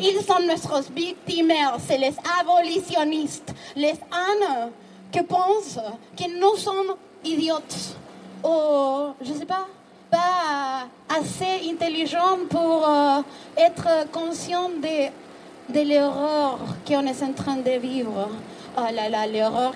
Ils 0.00 0.20
sont 0.22 0.40
nos 0.40 0.82
victimaires, 0.94 1.76
c'est 1.86 1.98
les 1.98 2.14
abolitionnistes, 2.40 3.54
les 3.76 3.92
ânes 3.92 4.70
qui 5.12 5.22
pensent 5.22 5.78
que 6.16 6.40
nous 6.40 6.56
sommes 6.56 6.96
idiotes 7.24 7.96
ou, 8.42 9.14
je 9.20 9.32
sais 9.32 9.46
pas 9.46 9.68
assez 11.22 11.70
intelligents 11.70 12.38
pour 12.48 12.88
euh, 12.88 13.20
être 13.56 14.10
conscients 14.10 14.70
de, 14.70 15.10
de 15.72 15.82
qu'on 16.86 17.06
est 17.06 17.22
en 17.22 17.32
train 17.32 17.56
de 17.56 17.78
vivre. 17.78 18.28
Oh 18.76 18.80
là 18.92 19.08
là, 19.08 19.26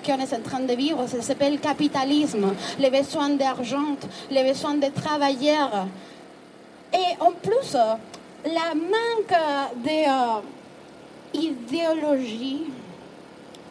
qu'on 0.05 0.19
est 0.19 0.33
en 0.33 0.41
train 0.41 0.59
de 0.61 0.73
vivre, 0.73 1.05
ça 1.07 1.21
s'appelle 1.21 1.59
capitalisme, 1.59 2.53
les 2.79 2.89
besoins 2.89 3.29
d'argent, 3.29 3.95
les 4.31 4.43
besoins 4.43 4.73
de 4.73 4.87
travailleurs. 4.87 5.87
Et 6.93 7.15
en 7.19 7.31
plus, 7.31 7.73
la 8.43 8.73
manque 8.75 9.35
d'idéologie, 11.33 12.63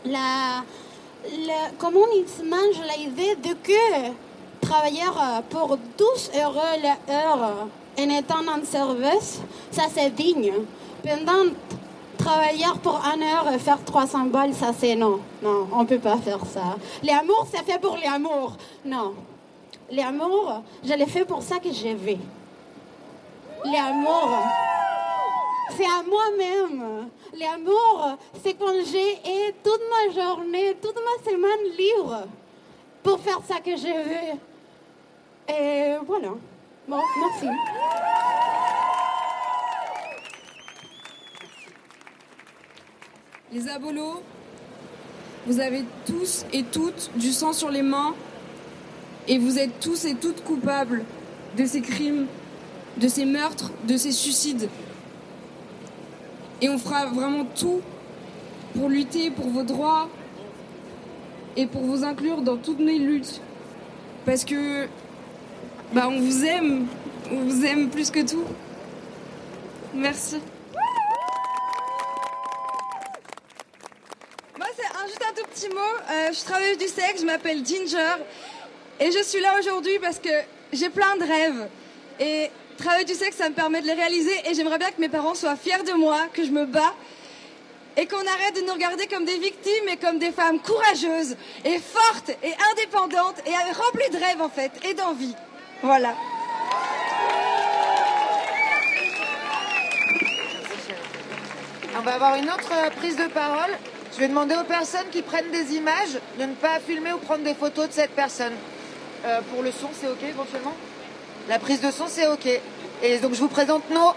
la, 0.05 0.63
la, 1.47 1.71
comment 1.79 2.07
ils 2.15 2.49
mangent 2.49 2.87
l'idée 2.97 3.37
de 3.37 3.55
que 3.55 4.26
travailler 4.61 5.03
pour 5.51 5.77
12 5.99 6.31
euros 6.45 6.61
l'heure 6.83 7.69
en 7.99 8.11
étant 8.11 8.47
en 8.47 8.65
service, 8.65 9.41
ça 9.71 9.85
c'est 9.93 10.11
digne. 10.11 10.53
Pendant 11.03 11.53
travailler 12.19 12.67
pour 12.83 13.01
un 13.05 13.21
heure 13.23 13.53
et 13.53 13.59
faire 13.59 13.83
300 13.85 14.25
balles, 14.27 14.55
ça 14.55 14.73
c'est 14.77 14.97
non. 14.97 15.21
Non, 15.43 15.69
on 15.73 15.83
ne 15.83 15.87
peut 15.87 15.99
pas 15.99 16.17
faire 16.17 16.45
ça. 16.47 16.77
L'amour, 17.03 17.47
c'est 17.51 17.65
fait 17.65 17.79
pour 17.79 17.97
l'amour. 17.97 18.57
Non. 18.85 19.15
L'amour, 19.91 20.63
je 20.85 20.93
l'ai 20.95 21.07
fait 21.07 21.25
pour 21.25 21.43
ça 21.43 21.59
que 21.59 21.73
je 21.73 21.89
vais. 21.89 22.19
L'amour, 23.65 24.31
c'est 25.77 25.85
à 25.85 26.03
moi-même. 26.09 27.09
L'amour, 27.39 28.17
c'est 28.43 28.55
quand 28.55 28.75
j'ai 28.91 29.55
toute 29.63 29.83
ma 29.91 30.13
journée, 30.23 30.77
toute 30.83 30.97
ma 30.97 31.31
semaine 31.31 31.77
libre 31.79 32.25
pour 33.07 33.21
faire 33.21 33.41
ça 33.47 33.61
que 33.61 33.71
je 33.77 33.87
veux. 33.87 35.55
Et 35.55 35.95
voilà. 36.05 36.31
Bon, 36.89 36.99
merci. 37.21 37.47
Les 43.53 43.69
abolos, 43.69 44.23
vous 45.47 45.61
avez 45.61 45.85
tous 46.05 46.45
et 46.53 46.65
toutes 46.65 47.13
du 47.15 47.31
sang 47.31 47.53
sur 47.53 47.71
les 47.71 47.83
mains 47.83 48.13
et 49.29 49.39
vous 49.39 49.57
êtes 49.57 49.79
tous 49.79 50.05
et 50.05 50.17
toutes 50.17 50.43
coupables 50.43 51.05
de 51.57 51.65
ces 51.65 51.83
crimes, 51.83 52.27
de 52.97 53.07
ces 53.07 53.25
meurtres, 53.25 53.71
de 53.85 53.97
ces 53.97 54.11
suicides. 54.11 54.69
Et 56.61 56.69
on 56.69 56.79
fera 56.79 57.07
vraiment 57.07 57.45
tout 57.45 57.83
pour 58.75 58.89
lutter 58.89 59.31
pour 59.31 59.49
vos 59.49 59.63
droits 59.63 60.09
et 61.57 61.67
pour 61.67 61.83
vous 61.83 62.05
inclure 62.05 62.43
dans 62.43 62.57
toutes 62.57 62.81
mes 62.81 62.99
luttes. 62.99 63.41
Parce 64.25 64.45
que 64.45 64.87
bah, 65.93 66.09
on 66.09 66.21
vous 66.21 66.45
aime, 66.45 66.87
on 67.31 67.41
vous 67.41 67.65
aime 67.65 67.89
plus 67.91 68.11
que 68.11 68.29
tout. 68.29 68.45
Merci. 69.95 70.37
Moi, 74.59 74.67
c'est 74.77 75.07
juste 75.07 75.23
un 75.23 75.41
tout 75.41 75.49
petit 75.49 75.69
mot. 75.69 75.81
Euh, 76.11 76.29
je 76.29 76.35
suis 76.35 76.45
travailleuse 76.45 76.79
du 76.79 76.89
sexe, 76.89 77.21
je 77.21 77.27
m'appelle 77.27 77.65
Ginger. 77.65 78.17
Et 78.99 79.11
je 79.11 79.23
suis 79.23 79.41
là 79.41 79.59
aujourd'hui 79.59 79.99
parce 80.01 80.19
que 80.19 80.29
j'ai 80.73 80.89
plein 80.91 81.17
de 81.17 81.25
rêves. 81.25 81.69
Et 82.19 82.51
travailler 82.77 83.05
du 83.05 83.15
sexe, 83.15 83.37
ça 83.37 83.49
me 83.49 83.55
permet 83.55 83.81
de 83.81 83.87
les 83.87 83.93
réaliser. 83.93 84.35
Et 84.51 84.55
j'aimerais 84.55 84.79
bien 84.79 84.91
que 84.91 85.01
mes 85.01 85.09
parents 85.09 85.35
soient 85.35 85.57
fiers 85.57 85.83
de 85.87 85.93
moi, 85.93 86.27
que 86.33 86.45
je 86.45 86.51
me 86.51 86.67
bats. 86.67 86.95
Et 87.97 88.07
qu'on 88.07 88.19
arrête 88.19 88.57
de 88.57 88.61
nous 88.61 88.73
regarder 88.73 89.07
comme 89.07 89.25
des 89.25 89.39
victimes 89.39 89.89
et 89.91 89.97
comme 89.97 90.19
des 90.19 90.33
femmes 90.33 90.61
courageuses 90.61 91.37
et 91.65 91.79
fortes 91.79 92.31
et 92.43 92.53
indépendantes 92.73 93.41
et 93.47 93.53
remplies 93.73 94.11
de 94.11 94.19
rêves 94.19 94.43
en 94.43 94.51
fait 94.51 94.71
et 94.85 94.95
d'envie. 94.95 95.35
Voilà. 95.83 96.15
On 101.99 102.03
va 102.03 102.15
avoir 102.15 102.37
une 102.37 102.51
autre 102.51 102.71
euh, 102.73 102.91
prise 102.91 103.17
de 103.17 103.27
parole. 103.29 103.71
Je 104.13 104.19
vais 104.19 104.29
demander 104.29 104.55
aux 104.55 104.65
personnes 104.65 105.09
qui 105.11 105.23
prennent 105.23 105.51
des 105.51 105.75
images 105.75 106.19
de 106.39 106.45
ne 106.45 106.55
pas 106.55 106.79
filmer 106.79 107.15
ou 107.15 107.19
prendre 107.19 107.43
des 107.43 107.55
photos 107.55 107.89
de 107.89 107.93
cette 107.93 108.11
personne. 108.11 108.53
Euh, 109.25 109.41
pour 109.51 109.63
le 109.63 109.73
son, 109.73 109.89
c'est 109.99 110.07
OK 110.07 110.23
éventuellement? 110.23 110.75
La 111.49 111.59
prise 111.59 111.81
de 111.81 111.91
son, 111.91 112.07
c'est 112.07 112.27
OK. 112.27 112.47
Et 113.03 113.19
donc 113.19 113.33
je 113.33 113.41
vous 113.41 113.49
présente 113.49 113.89
nos... 113.89 114.13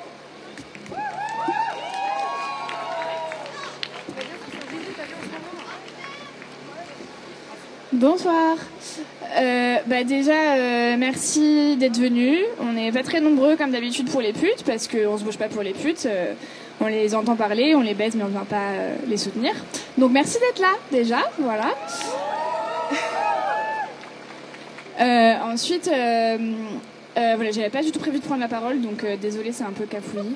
Bonsoir. 8.00 8.56
Euh, 9.38 9.76
bah 9.88 10.06
déjà, 10.06 10.32
euh, 10.32 10.96
merci 10.98 11.76
d'être 11.76 12.00
venus. 12.00 12.40
On 12.62 12.72
n'est 12.72 12.94
pas 12.94 13.04
très 13.04 13.20
nombreux 13.20 13.58
comme 13.58 13.72
d'habitude 13.72 14.10
pour 14.10 14.22
les 14.22 14.32
putes, 14.32 14.64
parce 14.66 14.88
qu'on 14.88 15.18
se 15.18 15.24
bouge 15.26 15.38
pas 15.38 15.50
pour 15.50 15.64
les 15.64 15.74
putes. 15.74 16.06
Euh, 16.06 16.34
on 16.80 16.88
les 16.88 17.14
entend 17.14 17.36
parler, 17.36 17.76
on 17.76 17.82
les 17.82 17.96
baise, 17.96 18.16
mais 18.16 18.24
on 18.24 18.28
ne 18.28 18.32
vient 18.32 18.46
pas 18.46 18.72
les 19.06 19.18
soutenir. 19.18 19.52
Donc 19.98 20.12
merci 20.12 20.38
d'être 20.40 20.62
là, 20.62 20.72
déjà. 20.94 21.18
Voilà. 21.40 21.76
Ensuite, 25.52 25.88
voilà, 25.90 27.52
j'avais 27.52 27.70
pas 27.70 27.84
du 27.84 27.92
tout 27.92 28.00
prévu 28.00 28.20
de 28.20 28.24
prendre 28.24 28.40
la 28.40 28.48
parole, 28.48 28.80
donc 28.80 29.06
désolé, 29.22 29.52
c'est 29.52 29.66
un 29.66 29.74
peu 29.74 29.84
cafouillis. 29.84 30.36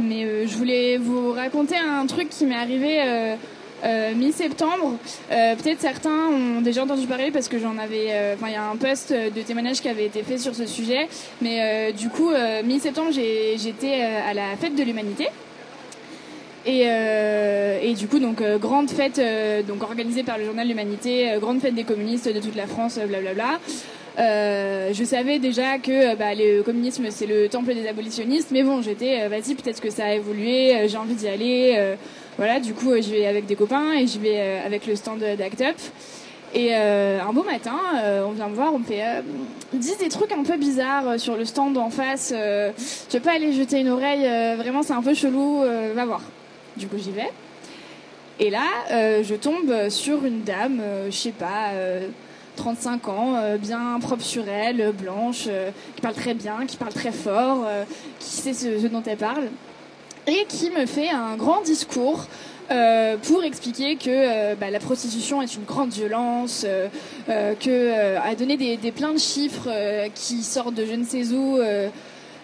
Mais 0.00 0.48
je 0.48 0.56
voulais 0.56 0.98
vous 0.98 1.30
raconter 1.30 1.76
un 1.76 2.06
truc 2.06 2.28
qui 2.28 2.44
m'est 2.44 2.56
arrivé 2.56 3.36
euh, 3.84 4.14
mi-septembre. 4.14 4.96
Euh, 5.30 5.54
Peut-être 5.56 5.80
certains 5.80 6.28
ont 6.28 6.60
déjà 6.60 6.84
entendu 6.84 7.06
parler 7.06 7.30
parce 7.30 7.48
que 7.48 7.58
j'en 7.58 7.76
avais. 7.78 8.08
euh, 8.10 8.34
Enfin, 8.34 8.48
il 8.48 8.54
y 8.54 8.56
a 8.56 8.64
un 8.64 8.76
post 8.76 9.12
de 9.12 9.42
témoignage 9.42 9.80
qui 9.80 9.88
avait 9.88 10.06
été 10.06 10.22
fait 10.22 10.38
sur 10.38 10.54
ce 10.54 10.66
sujet. 10.66 11.08
Mais 11.42 11.92
du 11.92 12.08
coup, 12.08 12.30
mi-septembre, 12.64 13.10
j'étais 13.12 14.02
à 14.02 14.34
la 14.34 14.56
fête 14.60 14.74
de 14.74 14.82
l'humanité. 14.82 15.28
Et, 16.66 16.82
et 16.82 17.94
du 17.94 18.08
coup, 18.08 18.18
donc 18.18 18.42
grande 18.60 18.90
fête, 18.90 19.20
donc 19.68 19.82
organisée 19.82 20.22
par 20.22 20.38
le 20.38 20.44
journal 20.46 20.66
L'Humanité, 20.66 21.34
grande 21.40 21.60
fête 21.60 21.74
des 21.74 21.84
communistes 21.84 22.32
de 22.32 22.40
toute 22.40 22.56
la 22.56 22.66
France, 22.66 22.98
blablabla. 22.98 23.60
Je 24.18 25.04
savais 25.04 25.38
déjà 25.38 25.78
que 25.78 26.14
bah, 26.16 26.34
le 26.34 26.62
communisme 26.62 27.06
c'est 27.10 27.26
le 27.26 27.48
temple 27.48 27.74
des 27.74 27.86
abolitionnistes, 27.86 28.48
mais 28.50 28.62
bon, 28.62 28.80
j'étais, 28.82 29.28
vas-y, 29.28 29.54
peut-être 29.54 29.80
que 29.80 29.90
ça 29.90 30.06
a 30.06 30.14
évolué, 30.14 30.88
j'ai 30.88 30.96
envie 30.96 31.14
d'y 31.14 31.28
aller. 31.28 31.96
Voilà, 32.36 32.58
du 32.58 32.74
coup, 32.74 32.90
euh, 32.90 33.00
je 33.00 33.10
vais 33.10 33.26
avec 33.26 33.46
des 33.46 33.54
copains 33.54 33.92
et 33.92 34.06
je 34.06 34.18
vais 34.18 34.36
euh, 34.38 34.66
avec 34.66 34.86
le 34.86 34.96
stand 34.96 35.20
d'Act 35.20 35.60
Up. 35.60 35.76
Et 36.52 36.70
euh, 36.72 37.20
un 37.20 37.32
beau 37.32 37.42
matin, 37.42 37.76
on 38.24 38.30
vient 38.30 38.46
me 38.46 38.54
voir, 38.54 38.72
on 38.72 38.78
me 38.78 38.84
fait 38.84 39.02
euh, 39.02 39.22
des 39.72 40.08
trucs 40.08 40.30
un 40.30 40.44
peu 40.44 40.56
bizarres 40.56 41.18
sur 41.18 41.36
le 41.36 41.44
stand 41.44 41.76
en 41.76 41.90
face. 41.90 42.32
tu 43.08 43.16
veux 43.16 43.22
pas 43.22 43.32
aller 43.32 43.52
jeter 43.52 43.80
une 43.80 43.88
oreille 43.88 44.22
Vraiment, 44.56 44.84
c'est 44.84 44.92
un 44.92 45.02
peu 45.02 45.14
chelou. 45.14 45.62
va 45.94 46.04
voir. 46.04 46.20
Du 46.76 46.86
coup, 46.86 46.96
j'y 46.96 47.10
vais. 47.10 47.30
Et 48.38 48.50
là, 48.50 48.68
je 48.90 49.34
tombe 49.34 49.88
sur 49.88 50.24
une 50.24 50.42
dame, 50.42 50.80
je 51.06 51.16
sais 51.16 51.32
pas, 51.32 51.70
euh, 51.72 52.06
35 52.54 53.08
ans, 53.08 53.56
bien 53.58 53.98
propre 54.00 54.22
sur 54.22 54.48
elle, 54.48 54.92
blanche, 54.92 55.48
qui 55.96 56.00
parle 56.02 56.14
très 56.14 56.34
bien, 56.34 56.66
qui 56.68 56.76
parle 56.76 56.92
très 56.92 57.10
fort, 57.10 57.66
qui 58.20 58.30
sait 58.30 58.54
ce 58.54 58.86
dont 58.86 59.02
elle 59.04 59.16
parle, 59.16 59.48
et 60.26 60.44
qui 60.48 60.70
me 60.70 60.86
fait 60.86 61.10
un 61.10 61.36
grand 61.36 61.62
discours. 61.62 62.26
euh, 62.70 63.16
pour 63.18 63.44
expliquer 63.44 63.96
que 63.96 64.08
euh, 64.08 64.54
bah, 64.58 64.70
la 64.70 64.78
prostitution 64.78 65.42
est 65.42 65.54
une 65.54 65.64
grande 65.64 65.90
violence, 65.90 66.64
euh, 66.66 66.88
euh, 67.28 67.54
que 67.54 67.68
euh, 67.68 68.20
a 68.20 68.34
donné 68.34 68.56
des, 68.56 68.76
des 68.76 68.90
de 69.12 69.18
chiffres 69.18 69.68
qui 70.14 70.42
sortent 70.42 70.74
de 70.74 70.86
je 70.86 70.94
ne 70.94 71.04
sais 71.04 71.32
où 71.32 71.58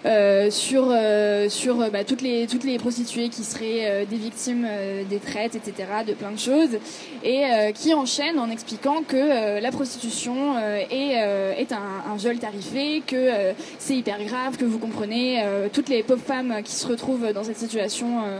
euh, 0.07 0.51
sur 0.51 0.89
euh, 0.91 1.49
sur 1.49 1.81
euh, 1.81 1.91
bah, 1.91 2.05
toutes 2.05 2.23
les 2.23 2.47
toutes 2.47 2.65
les 2.65 2.79
prostituées 2.79 3.29
qui 3.29 3.45
seraient 3.45 3.85
euh, 3.91 4.05
des 4.05 4.17
victimes 4.17 4.67
des 5.09 5.19
traites, 5.19 5.55
etc., 5.57 5.75
de 6.07 6.15
plein 6.15 6.31
de 6.31 6.39
choses, 6.39 6.79
et 7.23 7.43
qui 7.75 7.93
enchaîne 7.95 8.39
en 8.39 8.51
expliquant 8.51 9.03
que 9.07 9.61
la 9.61 9.71
prostitution 9.71 10.59
est 10.91 11.13
est 11.59 11.73
un, 11.73 12.13
un 12.13 12.17
viol 12.17 12.39
tarifé, 12.39 13.03
que 13.07 13.53
c'est 13.79 13.97
hyper 13.97 14.23
grave, 14.25 14.57
que 14.57 14.65
vous 14.65 14.79
comprenez 14.79 15.45
toutes 15.73 15.89
les 15.89 16.03
pauvres 16.03 16.23
femmes 16.25 16.63
qui 16.65 16.73
se 16.73 16.87
retrouvent 16.87 17.33
dans 17.33 17.45
cette 17.45 17.59
situation. 17.59 18.23
euh, 18.25 18.39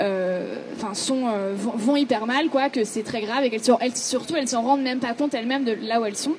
euh, 0.00 0.56
enfin 0.76 0.92
sont 0.92 1.28
euh, 1.28 1.52
vont, 1.56 1.70
vont 1.76 1.94
hyper 1.96 2.26
mal 2.26 2.48
quoi 2.48 2.68
que 2.68 2.82
c'est 2.82 3.04
très 3.04 3.20
grave 3.20 3.44
et 3.44 3.50
qu'elles 3.50 3.62
sont- 3.62 3.78
elles 3.80 3.96
surtout 3.96 4.34
elles 4.34 4.48
s'en 4.48 4.62
rendent 4.62 4.82
même 4.82 4.98
pas 4.98 5.14
compte 5.14 5.34
elles-mêmes 5.34 5.62
de 5.64 5.76
là 5.82 6.00
où 6.00 6.04
elles 6.04 6.16
sont 6.16 6.34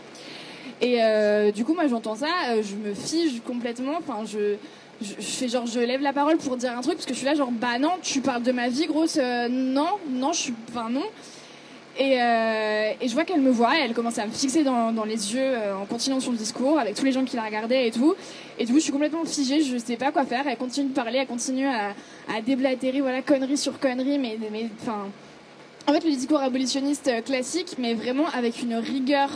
et 0.82 1.01
euh, 1.01 1.51
du 1.51 1.63
coup 1.63 1.74
moi 1.74 1.88
j'entends 1.88 2.15
ça 2.15 2.27
euh, 2.50 2.62
je 2.62 2.75
me 2.75 2.94
fige 2.94 3.41
complètement 3.46 3.94
enfin 3.98 4.25
je 4.25 4.55
je, 5.01 5.13
je 5.20 5.25
fais 5.25 5.48
genre 5.48 5.65
je 5.65 5.79
lève 5.79 6.01
la 6.01 6.13
parole 6.13 6.38
pour 6.38 6.58
dire 6.58 6.77
un 6.77 6.82
truc 6.82 6.96
parce 6.96 7.05
que 7.05 7.13
je 7.13 7.20
suis 7.20 7.25
là 7.25 7.36
genre 7.36 7.51
bah 7.51 7.79
non 7.79 7.91
tu 8.01 8.22
parles 8.22 8.44
de 8.44 8.51
ma 8.51 8.70
vie 8.70 8.86
grosse 8.86 9.17
euh, 9.22 9.48
non 9.50 10.00
non 10.10 10.34
je 10.34 10.39
suis 10.39 10.53
enfin 10.70 10.89
non 10.89 11.03
et, 11.98 12.22
euh, 12.22 12.91
et 13.00 13.08
je 13.08 13.13
vois 13.13 13.24
qu'elle 13.24 13.39
me 13.39 13.51
voit 13.51 13.77
et 13.77 13.82
elle 13.82 13.94
commence 13.94 14.17
à 14.17 14.25
me 14.25 14.32
fixer 14.32 14.63
dans, 14.63 14.91
dans 14.91 15.05
les 15.05 15.34
yeux 15.34 15.39
euh, 15.41 15.77
en 15.77 15.86
continuant 15.86 16.20
son 16.20 16.34
discours 16.34 16.77
avec 16.77 16.96
tous 16.96 17.05
les 17.05 17.13
gens 17.13 17.24
qui 17.24 17.38
la 17.38 17.44
regardaient 17.44 17.88
et 17.88 17.91
tout. 17.91 18.15
Et 18.60 18.65
du 18.65 18.74
coup, 18.74 18.79
je 18.79 18.84
suis 18.84 18.91
complètement 18.91 19.24
figée, 19.24 19.62
je 19.62 19.77
sais 19.77 19.96
pas 19.96 20.12
quoi 20.12 20.25
faire. 20.25 20.46
Elle 20.46 20.58
continue 20.58 20.89
de 20.89 20.94
parler, 20.94 21.20
elle 21.20 21.27
continue 21.27 21.67
à, 21.67 21.91
à 22.36 22.41
déblatérer, 22.46 23.00
voilà, 23.00 23.22
connerie 23.22 23.58
sur 23.58 23.79
connerie, 23.79 24.20
mais, 24.20 24.38
mais 24.51 24.70
enfin. 24.82 25.08
En 25.88 25.94
fait, 25.94 26.03
le 26.03 26.10
discours 26.10 26.39
abolitionniste 26.39 27.08
euh, 27.08 27.21
classique, 27.21 27.76
mais 27.78 27.93
vraiment 27.93 28.28
avec 28.34 28.62
une 28.62 28.76
rigueur 28.76 29.30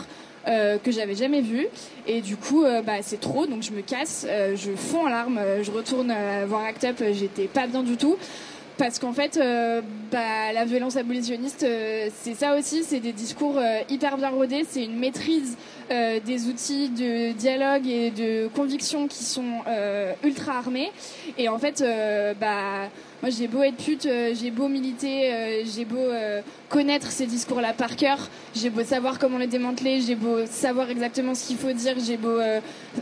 euh, 0.48 0.78
que 0.78 0.90
j'avais 0.90 1.14
jamais 1.14 1.42
vue. 1.42 1.66
Et 2.06 2.20
du 2.20 2.36
coup, 2.36 2.64
euh, 2.64 2.82
bah, 2.82 3.02
c'est 3.02 3.20
trop, 3.20 3.46
donc 3.46 3.62
je 3.62 3.72
me 3.72 3.82
casse, 3.82 4.26
euh, 4.28 4.56
je 4.56 4.72
fonds 4.72 5.06
en 5.06 5.08
larmes, 5.08 5.38
euh, 5.38 5.62
je 5.62 5.70
retourne 5.70 6.10
euh, 6.10 6.44
voir 6.48 6.64
Act 6.64 6.84
Up, 6.84 7.02
j'étais 7.12 7.46
pas 7.46 7.66
bien 7.66 7.82
du 7.82 7.96
tout. 7.96 8.16
Parce 8.78 8.98
qu'en 8.98 9.12
fait, 9.12 9.38
bah, 10.10 10.52
la 10.54 10.64
violence 10.64 10.96
abolitionniste, 10.96 11.66
c'est 12.22 12.34
ça 12.34 12.56
aussi, 12.56 12.82
c'est 12.82 13.00
des 13.00 13.12
discours 13.12 13.60
hyper 13.90 14.16
bien 14.16 14.30
rodés, 14.30 14.64
c'est 14.66 14.82
une 14.82 14.98
maîtrise 14.98 15.58
des 15.90 16.46
outils 16.46 16.88
de 16.88 17.32
dialogue 17.32 17.86
et 17.86 18.10
de 18.10 18.48
conviction 18.48 19.06
qui 19.06 19.22
sont 19.22 19.60
ultra 20.24 20.56
armés. 20.56 20.90
Et 21.36 21.50
en 21.50 21.58
fait, 21.58 21.84
bah, 22.40 22.88
moi 23.22 23.30
j'ai 23.30 23.48
beau 23.48 23.62
être 23.62 23.76
pute, 23.76 24.06
euh, 24.06 24.34
j'ai 24.34 24.50
beau 24.50 24.68
militer, 24.68 25.32
euh, 25.32 25.62
j'ai 25.64 25.84
beau 25.84 25.98
euh, 25.98 26.40
connaître 26.68 27.10
ces 27.10 27.26
discours-là 27.26 27.74
par 27.74 27.96
cœur, 27.96 28.18
j'ai 28.54 28.70
beau 28.70 28.82
savoir 28.82 29.18
comment 29.18 29.36
les 29.36 29.46
démanteler, 29.46 30.00
j'ai 30.00 30.14
beau 30.14 30.46
savoir 30.46 30.88
exactement 30.88 31.34
ce 31.34 31.46
qu'il 31.46 31.58
faut 31.58 31.72
dire, 31.72 31.96
j'ai 31.98 32.16
beau 32.16 32.38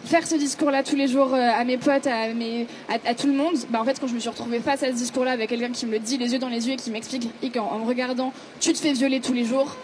faire 0.05 0.27
ce 0.27 0.35
discours-là 0.35 0.83
tous 0.83 0.97
les 0.97 1.07
jours 1.07 1.35
à 1.35 1.65
mes 1.65 1.79
potes, 1.79 2.07
à, 2.07 2.33
mes, 2.35 2.67
à, 2.89 3.15
tout 3.15 3.27
le 3.27 3.35
monde. 3.35 3.55
Bah, 3.71 3.81
en 3.81 3.85
fait, 3.85 4.01
quand 4.01 4.07
je 4.07 4.15
me 4.15 4.21
suis 4.21 4.29
retrouvée 4.29 4.61
face 4.61 4.83
à 4.83 4.89
ce 4.89 4.93
discours-là 4.93 5.33
avec 5.33 5.51
quelqu'un 5.51 5.71
qui 5.71 5.87
me 5.87 5.93
le 5.93 5.99
dit 5.99 6.19
les 6.19 6.33
yeux 6.33 6.39
dans 6.39 6.49
les 6.49 6.67
yeux 6.67 6.75
et 6.75 6.77
qui 6.77 6.91
m'explique 6.91 7.31
qu'en 7.53 7.67
en 7.67 7.79
me 7.79 7.87
regardant, 7.87 8.33
tu 8.61 8.73
te 8.73 8.79
fais 8.79 8.93
violer 8.93 9.21
tous 9.21 9.33
les 9.33 9.45
jours, 9.45 9.77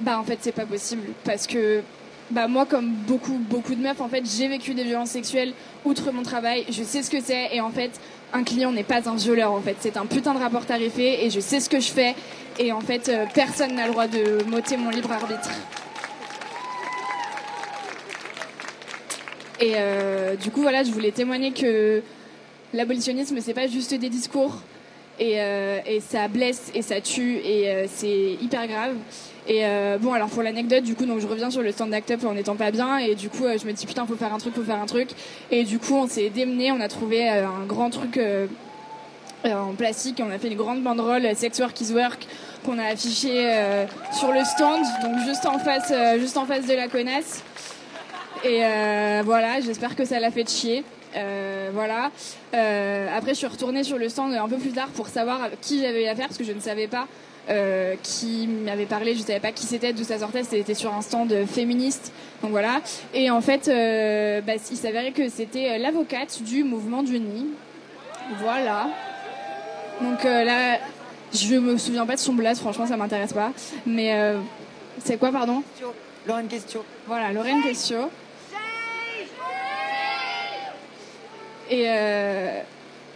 bah 0.00 0.18
en 0.18 0.24
fait 0.24 0.38
c'est 0.42 0.52
pas 0.52 0.66
possible 0.66 1.04
parce 1.24 1.46
que 1.46 1.82
bah 2.30 2.48
moi 2.48 2.66
comme 2.66 2.90
beaucoup 2.90 3.38
beaucoup 3.38 3.74
de 3.74 3.80
meufs 3.80 4.00
en 4.00 4.08
fait 4.08 4.24
j'ai 4.26 4.48
vécu 4.48 4.74
des 4.74 4.84
violences 4.84 5.10
sexuelles 5.10 5.52
outre 5.84 6.10
mon 6.12 6.22
travail. 6.22 6.64
Je 6.70 6.82
sais 6.82 7.02
ce 7.02 7.10
que 7.10 7.20
c'est 7.20 7.54
et 7.54 7.60
en 7.60 7.70
fait 7.70 8.00
un 8.32 8.42
client 8.42 8.72
n'est 8.72 8.84
pas 8.84 9.08
un 9.08 9.14
violeur 9.14 9.52
en 9.52 9.60
fait. 9.60 9.76
C'est 9.80 9.96
un 9.96 10.06
putain 10.06 10.34
de 10.34 10.40
rapport 10.40 10.66
tarifé 10.66 11.24
et 11.24 11.30
je 11.30 11.40
sais 11.40 11.60
ce 11.60 11.70
que 11.70 11.78
je 11.78 11.90
fais. 11.90 12.14
Et 12.58 12.72
en 12.72 12.80
fait 12.80 13.08
euh, 13.08 13.26
personne 13.32 13.74
n'a 13.74 13.86
le 13.86 13.92
droit 13.92 14.08
de 14.08 14.42
m'ôter 14.48 14.76
mon 14.76 14.90
libre 14.90 15.12
arbitre. 15.12 15.50
Et 19.60 19.74
euh, 19.76 20.34
du 20.36 20.50
coup 20.50 20.62
voilà 20.62 20.82
je 20.82 20.90
voulais 20.90 21.12
témoigner 21.12 21.52
que 21.52 22.02
l'abolitionnisme 22.74 23.38
c'est 23.40 23.54
pas 23.54 23.68
juste 23.68 23.94
des 23.94 24.08
discours 24.08 24.62
et, 25.18 25.40
euh, 25.40 25.78
et 25.86 26.00
ça 26.00 26.28
blesse 26.28 26.70
et 26.74 26.82
ça 26.82 27.00
tue 27.00 27.36
et 27.38 27.68
euh, 27.70 27.86
c'est 27.88 28.36
hyper 28.40 28.66
grave. 28.66 28.94
Et 29.48 29.64
euh, 29.64 29.96
bon 30.00 30.12
alors 30.12 30.28
pour 30.28 30.42
l'anecdote 30.42 30.82
du 30.82 30.96
coup 30.96 31.06
donc 31.06 31.20
je 31.20 31.26
reviens 31.26 31.50
sur 31.50 31.62
le 31.62 31.70
stand 31.70 31.90
d'Act 31.90 32.10
Up 32.10 32.24
en 32.24 32.34
n'étant 32.34 32.56
pas 32.56 32.72
bien 32.72 32.98
et 32.98 33.14
du 33.14 33.28
coup 33.28 33.44
euh, 33.44 33.56
je 33.60 33.64
me 33.64 33.72
dis 33.72 33.86
putain 33.86 34.04
faut 34.04 34.16
faire 34.16 34.34
un 34.34 34.38
truc 34.38 34.54
faut 34.54 34.64
faire 34.64 34.80
un 34.80 34.86
truc. 34.86 35.10
Et 35.50 35.62
du 35.62 35.78
coup 35.78 35.94
on 35.94 36.08
s'est 36.08 36.30
démené 36.30 36.72
on 36.72 36.80
a 36.80 36.88
trouvé 36.88 37.30
euh, 37.30 37.46
un 37.46 37.64
grand 37.64 37.90
truc 37.90 38.16
euh, 38.16 38.46
en 39.44 39.74
plastique 39.74 40.20
on 40.24 40.32
a 40.32 40.38
fait 40.38 40.48
une 40.48 40.56
grande 40.56 40.82
banderole 40.82 41.28
Sex 41.36 41.60
Work 41.60 41.80
is 41.80 41.92
Work 41.92 42.26
qu'on 42.64 42.80
a 42.80 42.86
affiché 42.86 43.30
euh, 43.34 43.84
sur 44.12 44.32
le 44.32 44.44
stand 44.44 44.82
donc 45.04 45.24
juste 45.24 45.46
en 45.46 45.60
face 45.60 45.92
juste 46.18 46.36
en 46.36 46.46
face 46.46 46.66
de 46.66 46.74
la 46.74 46.88
connasse 46.88 47.44
et 48.46 48.64
euh, 48.64 49.22
voilà 49.24 49.60
j'espère 49.60 49.96
que 49.96 50.04
ça 50.04 50.20
l'a 50.20 50.30
fait 50.30 50.48
chier 50.48 50.84
euh, 51.16 51.70
voilà. 51.72 52.10
Euh, 52.54 53.08
après, 53.16 53.30
je 53.30 53.38
suis 53.38 53.46
retournée 53.46 53.84
sur 53.84 53.98
le 53.98 54.08
stand 54.08 54.34
un 54.34 54.48
peu 54.48 54.56
plus 54.56 54.72
tard 54.72 54.88
pour 54.88 55.08
savoir 55.08 55.48
qui 55.60 55.80
j'avais 55.80 56.08
affaire 56.08 56.26
parce 56.26 56.38
que 56.38 56.44
je 56.44 56.52
ne 56.52 56.60
savais 56.60 56.88
pas 56.88 57.06
euh, 57.48 57.94
qui 58.02 58.48
m'avait 58.48 58.86
parlé, 58.86 59.14
je 59.14 59.20
ne 59.20 59.24
savais 59.24 59.40
pas 59.40 59.52
qui 59.52 59.66
c'était, 59.66 59.92
d'où 59.92 60.04
ça 60.04 60.18
sortait. 60.18 60.44
C'était 60.44 60.74
sur 60.74 60.92
un 60.92 61.02
stand 61.02 61.32
féministe. 61.46 62.12
Donc 62.42 62.50
voilà. 62.50 62.80
Et 63.14 63.30
en 63.30 63.40
fait, 63.40 63.66
bah, 64.44 64.54
il 64.70 64.76
s'avérait 64.76 65.12
que 65.12 65.28
c'était 65.28 65.78
l'avocate 65.78 66.42
du 66.42 66.64
mouvement 66.64 67.02
du 67.02 67.18
nid. 67.18 67.46
Voilà. 68.40 68.88
Donc 70.00 70.24
là, 70.24 70.78
je 71.32 71.56
me 71.56 71.78
souviens 71.78 72.04
pas 72.04 72.16
de 72.16 72.20
son 72.20 72.34
blaze, 72.34 72.60
franchement, 72.60 72.86
ça 72.86 72.96
m'intéresse 72.96 73.32
pas. 73.32 73.52
Mais 73.86 74.14
c'est 75.02 75.16
quoi, 75.16 75.32
pardon? 75.32 75.62
Lorraine 76.26 76.48
Question. 76.48 76.82
Voilà, 77.06 77.32
Lorraine 77.32 77.62
Question. 77.62 78.10
Et, 81.70 81.84
euh, 81.86 82.60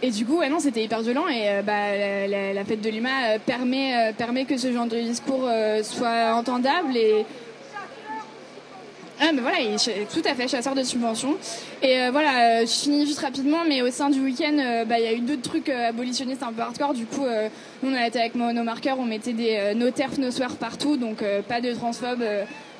et 0.01 0.09
du 0.11 0.25
coup, 0.25 0.39
ouais, 0.39 0.49
non, 0.49 0.59
c'était 0.59 0.83
hyper 0.83 1.01
violent. 1.01 1.27
Et 1.27 1.49
euh, 1.49 1.61
bah, 1.61 1.95
la, 1.95 2.27
la- 2.27 2.53
la 2.53 2.65
fête 2.65 2.81
de 2.81 2.89
Lima 2.89 3.09
euh, 3.09 3.37
permet, 3.45 3.95
euh, 3.95 4.13
permet 4.13 4.45
que 4.45 4.57
ce 4.57 4.71
genre 4.73 4.85
de 4.87 4.97
discours 4.99 5.49
soit 5.83 6.33
entendable. 6.33 6.95
Et, 6.97 7.25
ah, 9.23 9.31
mais 9.33 9.41
voilà, 9.41 9.59
il 9.59 9.75
est 9.75 10.11
tout 10.11 10.23
à 10.25 10.33
fait 10.33 10.47
chasseur 10.47 10.73
de 10.73 10.83
subventions. 10.83 11.35
Et 11.83 11.99
euh, 12.01 12.09
voilà, 12.11 12.61
euh, 12.61 12.61
je 12.61 12.71
finis 12.71 13.05
juste 13.05 13.19
rapidement, 13.19 13.59
mais 13.67 13.83
au 13.83 13.91
sein 13.91 14.09
du 14.09 14.19
week-end, 14.19 14.57
euh, 14.57 14.83
bah, 14.83 14.97
il 14.99 15.05
y 15.05 15.07
a 15.07 15.13
eu 15.13 15.19
d'autres 15.19 15.43
trucs 15.43 15.69
abolitionnistes 15.69 16.41
un 16.43 16.51
peu 16.51 16.61
hardcore. 16.63 16.93
Du 16.95 17.05
coup, 17.05 17.25
nous, 17.83 17.91
on 17.91 17.95
a 17.95 18.07
été 18.07 18.19
avec 18.19 18.33
nos 18.35 18.51
marqueurs, 18.63 18.99
on 18.99 19.05
mettait 19.05 19.33
des 19.33 19.73
no 19.75 19.91
terf, 19.91 20.17
no 20.17 20.31
swear 20.31 20.55
partout, 20.55 20.97
donc 20.97 21.23
pas 21.47 21.61
de 21.61 21.71
transphobes, 21.73 22.25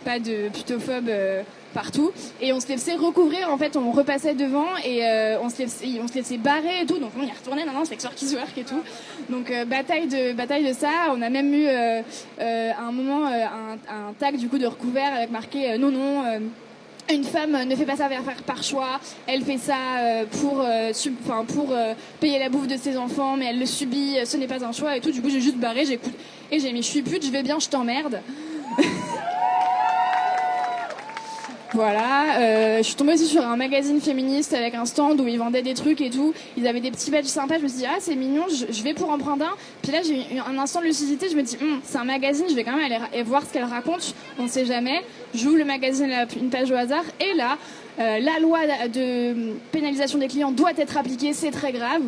pas 0.04 0.18
de 0.20 0.50
putophobes 0.50 1.12
partout. 1.74 2.12
Et 2.42 2.54
on 2.54 2.60
se 2.60 2.68
laissait 2.68 2.96
recouvrir, 2.96 3.50
en 3.50 3.58
fait, 3.58 3.76
on 3.76 3.92
repassait 3.92 4.36
devant 4.36 4.68
et 4.86 5.06
euh, 5.06 5.38
on, 5.42 5.50
se 5.50 5.60
laissait, 5.60 5.86
on 6.04 6.08
se 6.08 6.14
laissait 6.14 6.38
barrer 6.38 6.82
et 6.82 6.86
tout. 6.86 6.98
Donc 7.00 7.12
on 7.18 7.24
y 7.24 7.32
retourné, 7.32 7.66
non, 7.66 7.74
non, 7.74 7.84
c'est 7.86 7.96
is 8.22 8.36
Work 8.36 8.58
et 8.58 8.64
tout. 8.64 8.82
Donc 9.30 9.50
euh, 9.52 9.66
bataille, 9.66 10.08
de, 10.08 10.34
bataille 10.34 10.68
de 10.68 10.74
ça. 10.74 10.90
On 11.12 11.22
a 11.22 11.30
même 11.30 11.54
eu 11.54 11.68
euh, 11.68 12.02
euh, 12.40 12.72
à 12.72 12.84
un 12.84 12.92
moment 12.92 13.28
euh, 13.28 13.46
un, 13.46 14.10
un 14.10 14.14
tag 14.14 14.38
du 14.38 14.48
coup 14.48 14.58
de 14.58 14.68
recouvert 14.68 15.14
avec 15.14 15.32
marqué 15.32 15.72
euh, 15.74 15.78
non, 15.78 15.92
non. 15.92 16.24
une 17.12 17.24
femme 17.24 17.64
ne 17.68 17.76
fait 17.76 17.86
pas 17.86 17.96
ça 17.96 18.10
par 18.46 18.64
choix, 18.64 19.00
elle 19.28 19.44
fait 19.44 19.58
ça 19.58 19.76
pour, 20.40 20.62
euh, 20.62 20.92
pour 21.48 21.72
euh, 21.72 21.94
payer 22.20 22.40
la 22.40 22.50
bouffe 22.50 22.68
de 22.68 22.78
ses 22.78 22.98
enfants, 22.98 23.36
mais 23.38 23.46
elle 23.48 23.60
le 23.60 23.66
subit, 23.66 24.18
ce 24.26 24.38
n'est 24.38 24.48
pas 24.48 24.64
un 24.64 24.72
choix 24.72 24.96
et 24.96 25.02
tout. 25.02 25.12
Du 25.12 25.22
coup, 25.22 25.30
j'ai 25.30 25.42
juste 25.42 25.58
barré, 25.58 25.86
j'écoute 25.86 26.14
et 26.52 26.60
j'ai 26.60 26.72
mis 26.72 26.82
je 26.82 26.88
suis 26.88 27.02
pute, 27.02 27.26
je 27.26 27.32
vais 27.32 27.44
bien, 27.44 27.60
je 27.60 27.70
t'emmerde. 27.70 28.22
Voilà, 31.74 32.38
euh, 32.38 32.78
je 32.80 32.84
suis 32.84 32.96
tombée 32.96 33.14
aussi 33.14 33.28
sur 33.28 33.48
un 33.48 33.56
magazine 33.56 34.02
féministe 34.02 34.54
avec 34.54 34.76
un 34.76 34.84
stand 34.84 35.22
où 35.22 35.28
ils 35.28 35.40
vendaient 35.40 35.62
des 35.62 35.74
trucs 35.74 36.02
et 36.02 36.10
tout. 36.10 36.34
Ils 36.58 36.68
avaient 36.68 36.82
des 36.82 36.92
petits 36.92 37.12
badges 37.12 37.28
sympas. 37.28 37.60
Je 37.60 37.64
me 37.64 37.68
suis 37.70 37.78
dit, 37.78 37.86
ah, 37.86 37.96
c'est 38.02 38.16
mignon, 38.16 38.44
je, 38.50 38.84
vais 38.84 38.94
pour 38.94 39.10
en 39.10 39.18
prendre 39.18 39.46
un. 39.46 39.54
Puis 39.82 39.94
là, 39.94 40.00
j'ai 40.04 40.18
eu 40.36 40.40
un 40.46 40.58
instant 40.58 40.82
de 40.82 40.86
lucidité. 40.86 41.30
Je 41.30 41.38
me 41.38 41.44
dis, 41.44 41.56
hum, 41.62 41.80
c'est 41.86 41.98
un 41.98 42.04
magazine, 42.04 42.46
je 42.50 42.56
vais 42.56 42.66
quand 42.66 42.76
même 42.76 42.92
aller 42.92 43.24
voir 43.24 43.44
ce 43.44 43.54
qu'elle 43.54 43.64
raconte. 43.64 44.14
On 44.38 44.44
ne 44.44 44.48
sait 44.50 44.66
jamais. 44.66 45.02
J'ouvre 45.34 45.58
le 45.58 45.66
magazine, 45.66 46.12
une 46.36 46.50
page 46.50 46.70
au 46.72 46.76
hasard. 46.76 47.06
Et 47.22 47.38
là, 47.38 47.58
euh, 48.00 48.20
la 48.20 48.40
loi 48.40 48.60
de 48.94 49.54
pénalisation 49.72 50.20
des 50.20 50.28
clients 50.28 50.52
doit 50.52 50.74
être 50.78 50.98
appliquée, 50.98 51.32
c'est 51.32 51.52
très 51.52 51.72
grave. 51.72 52.02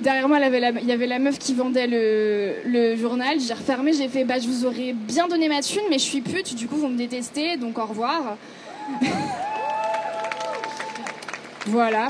Derrière 0.00 0.28
moi, 0.28 0.38
il 0.38 0.88
y 0.88 0.92
avait 0.92 1.06
la 1.06 1.18
meuf 1.18 1.38
qui 1.38 1.54
vendait 1.54 1.86
le, 1.86 2.96
journal. 2.96 3.38
J'ai 3.38 3.52
refermé, 3.52 3.92
j'ai 3.92 4.08
fait 4.08 4.24
bah, 4.24 4.38
Je 4.40 4.46
vous 4.46 4.64
aurais 4.64 4.94
bien 4.94 5.28
donné 5.28 5.48
ma 5.48 5.60
thune, 5.60 5.82
mais 5.90 5.98
je 5.98 6.04
suis 6.04 6.22
pute, 6.22 6.54
du 6.54 6.66
coup, 6.68 6.76
vous 6.76 6.88
me 6.88 6.96
détestez, 6.96 7.56
donc 7.58 7.78
au 7.78 7.84
revoir. 7.84 8.36
voilà. 11.66 12.08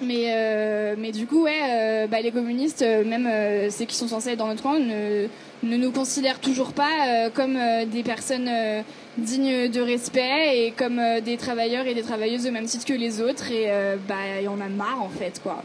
Mais, 0.00 0.26
euh, 0.34 0.96
mais 0.98 1.12
du 1.12 1.26
coup, 1.26 1.44
ouais, 1.44 1.60
euh, 1.70 2.06
bah, 2.08 2.20
les 2.20 2.32
communistes, 2.32 2.82
euh, 2.82 3.04
même 3.04 3.70
ceux 3.70 3.84
qui 3.84 3.94
sont 3.94 4.08
censés 4.08 4.30
être 4.30 4.38
dans 4.38 4.48
notre 4.48 4.62
camp, 4.62 4.78
ne, 4.78 5.28
nous 5.62 5.92
considèrent 5.92 6.40
toujours 6.40 6.72
pas 6.72 7.30
comme 7.32 7.56
des 7.86 8.02
personnes 8.02 8.50
dignes 9.16 9.70
de 9.70 9.80
respect 9.80 10.66
et 10.66 10.72
comme 10.72 11.00
des 11.24 11.36
travailleurs 11.36 11.86
et 11.86 11.94
des 11.94 12.02
travailleuses 12.02 12.46
au 12.46 12.50
même 12.50 12.66
titre 12.66 12.84
que 12.84 12.92
les 12.92 13.22
autres. 13.22 13.50
Et 13.50 13.68
bah, 14.06 14.14
en 14.48 14.60
a 14.60 14.68
marre, 14.68 15.02
en 15.02 15.08
fait, 15.08 15.40
quoi. 15.42 15.62